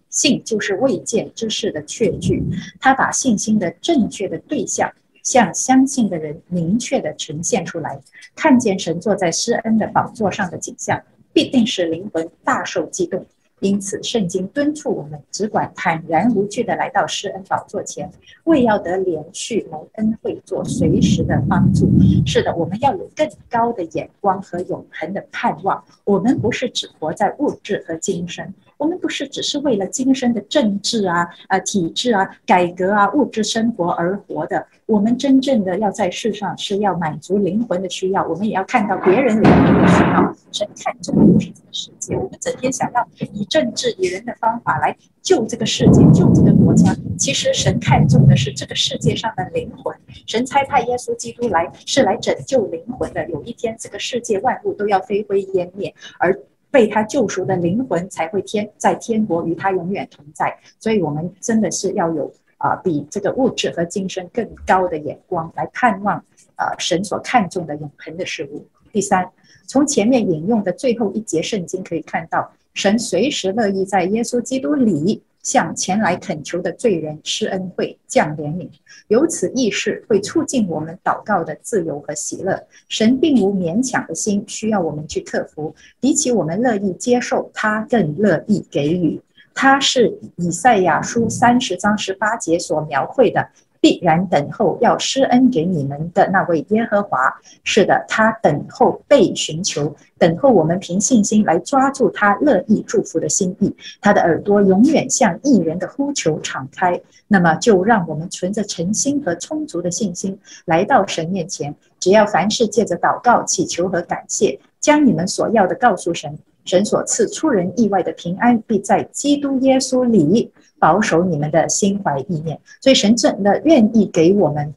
[0.10, 2.44] 信就是未见之事的确据，
[2.80, 4.92] 他把信心的正确的对象。
[5.22, 8.00] 向相信的人明确地呈现出来，
[8.36, 11.00] 看见神坐在施恩的宝座上的景象，
[11.32, 13.24] 必定使灵魂大受激动。
[13.60, 18.10] 因此，圣经敦促我们只管坦然无惧地来到施恩宝座前，
[18.46, 21.90] 为要得连续蒙恩惠，做随时的帮助。
[22.26, 25.84] 是的，我们要有更高的眼光和永恒的盼望。
[26.06, 28.54] 我们不是只活在物质和今生。
[28.78, 34.66] 我们不是只是为了今生的政治啊、啊体制啊、改革啊、物质生活而活的。
[34.90, 40.36] 我们真正的要在世上是要满足灵魂的需要，我们也要看到别人灵魂的需要。
[40.52, 46.92] 神看重的不是这个世界，我们整天想要以政治、以人的方法来救这个世界、救这个国家。
[47.20, 49.96] 其实神看重的是这个世界上的灵魂。
[50.26, 53.30] 神差派耶稣基督来是来拯救灵魂的。
[53.30, 56.36] 有一天，这个世界万物都要飞灰烟灭，而。
[56.72, 66.24] 被他救赎的灵魂才会天在天国与他永远同在，所以我们真的是要有啊、比这个物质和今生更高的眼光来盼望
[66.56, 68.64] 啊、神所看重的永恒的事物。
[68.94, 69.28] 第三，
[69.66, 75.24] 从前面引用的最后一节圣经可以看到，神随时乐意在耶稣基督里。
[75.42, 78.70] 向前来恳求的罪人施恩惠、降怜悯，
[79.08, 82.68] 由此意识会促进我们祷告的自由和喜乐。
[82.90, 85.74] 神并无勉强的心，需要我们去克服。
[86.02, 89.20] 比起我们乐意接受，他更乐意给予。
[89.54, 93.48] 他是以赛亚书三十章十八节所描绘的。
[93.82, 97.34] 必然等候要施恩给你们的那位耶和华，
[97.64, 103.74] 是的，他等候被寻求，等候我们凭信心来抓住他乐意祝福的心意。
[104.02, 107.00] 他的耳朵永远向义人的呼求敞开。
[107.30, 111.74] 那么，就让我们存着诚心和充足的信心来到神面前。
[112.02, 116.38] 只要凡事借着祷告、祈求和感谢，将你们所要的告诉神，
[116.70, 120.52] 神所赐出人意外的平安，必在基督耶稣里。
[120.82, 124.74] 保守你们的心怀意念，所以神真的愿意给我们，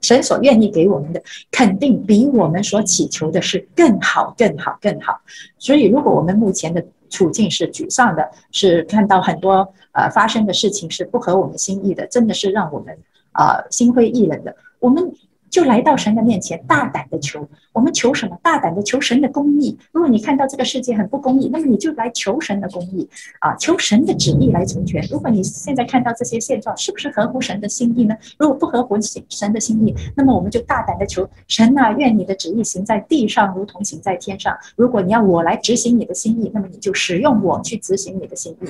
[0.00, 5.20] 神所愿意给我们的，肯定比我们所祈求的是更好、更好、更好。
[5.58, 12.96] 所以，如果我们目前的处境是沮丧的，是看到很多呃发生的事情是不合我们心意的，真的是让我们
[13.32, 15.12] 啊、心灰意冷的，我们。
[15.50, 17.48] 就来到神的面前，大胆的求。
[17.72, 18.38] 我们求什么？
[18.42, 19.78] 大胆的求神的公义。
[19.92, 23.08] 如果你看到这个世界很不公义，那么你就来求神的公义
[23.40, 25.06] 啊，求神的旨意来成全。
[25.10, 28.16] 如果你现在看到这些现状，是不是合乎神的心意呢？
[28.38, 28.96] 如果不合乎
[29.28, 34.56] 神的心意，那么我们就大胆的求神啊，愿你的旨意行在地上，如同行在天上。
[34.76, 38.66] 如果你要我来执行你的心意，那么你就使用我去执行你的心意。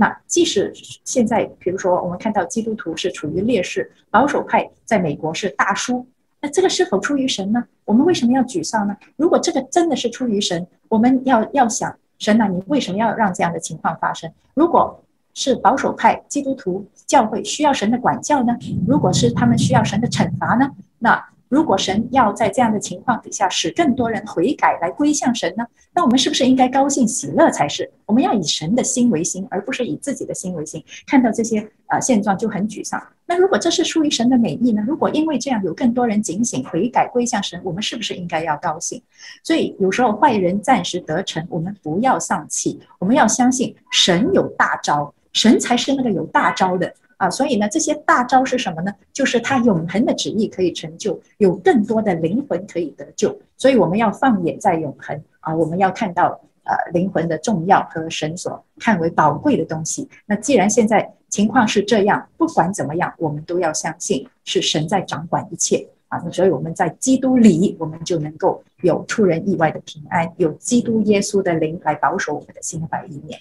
[0.00, 0.72] 那即使
[1.04, 6.06] 现在，比如说我们看到基督徒是处于劣势，保守派在美国是大输，
[6.40, 7.62] 那这个是否出于神呢？
[7.84, 8.96] 我们为什么要沮丧呢？
[9.16, 14.32] 如果这个真的是出于神，我们要要想神呐，你为什么要让这样的情况发生？
[14.54, 18.56] 如果是保守派基督徒教会需要神的管教呢？
[18.88, 20.70] 如果是他们需要神的惩罚呢？
[20.98, 27.90] 那如果神要在这样的情况底下使更多人悔改来归向神呢，那我们是不是应该高兴喜乐才是？
[28.06, 30.80] 我们要以神的心为心，而不是以自己的心为心。
[31.08, 33.02] 看到这些、呃、现状就很沮丧。
[33.26, 34.84] 那如果这是出于神的美意呢？
[34.86, 39.02] 如果因为这样有更多人警醒悔改归向神，我们是不是应该要高兴？
[39.42, 46.94] 所以有时候坏人暂时得逞，我们不要丧气，我们要相信神有大招，神才是那个有大招的。
[47.20, 48.90] 啊，所以呢，这些大招是什么呢？
[49.12, 53.38] 就是他永恒的旨意可以成就，有更多的灵魂可以得救。
[53.58, 60.08] 所以我们要放眼在永恒啊，我们要看到呃灵魂的重要和神所看为宝贵的东西。
[60.24, 66.18] 那既然现在情况是这样，不管怎么样，我们都要相信是神在掌管一切啊。
[66.24, 73.38] 那所以我们在基督里，我们就能够有出人意外的平安，有基督耶稣的灵来保守我们的心怀意念。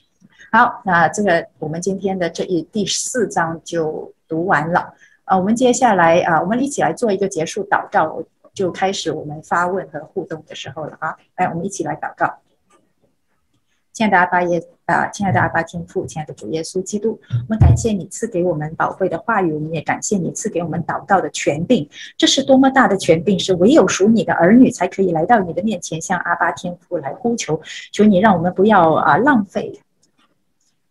[0.52, 4.94] 好，那这个我们今天的这一第四章就读完了
[5.26, 5.38] 啊。
[5.38, 11.16] 我们接下来啊，我们一起来做一个结束祷告，就开始我们发问和互动的时候了啊。
[11.38, 12.40] 来，我们一起来祷告。
[13.94, 21.88] 亲爱的阿爸耶啊，亲爱的阿爸天父，亲爱的主耶稣基督，我们感谢你赐给我们宝贵的话语，我们也感谢你赐给我们祷告的权柄。
[22.18, 27.62] 这是多么大的权柄，是唯有属你的儿女才可以来到你的面前，向阿爸天父来呼求。
[27.92, 29.80] 求你让我们不要啊浪费。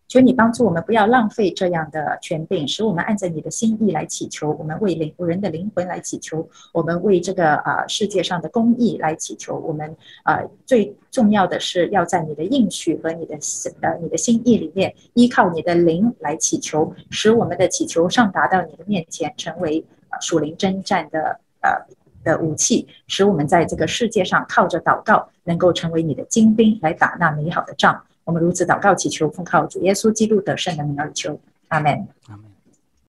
[0.09, 4.49] 求你帮助我们，不要浪费这样的权柄，使我们按着你的心意来祈求。
[4.57, 9.55] 我们为灵人的灵魂来祈求，我们为这个啊世界上的公义来祈求。
[9.59, 13.37] 我们啊最重要的是要在你的应许和你的
[13.81, 21.69] 呃你的心意里面，依靠你的灵来祈求，使我们的祈求上达到你的面前，成为啊属灵征战的呃
[22.23, 28.03] 的武器，使我们在这个世界上靠着祷告，能够成为你的精兵，来打那美好的仗。
[28.29, 32.07] 我们如此祷告祈求，奉靠主耶稣基督得胜的名而求，阿门。
[32.27, 32.45] 阿门。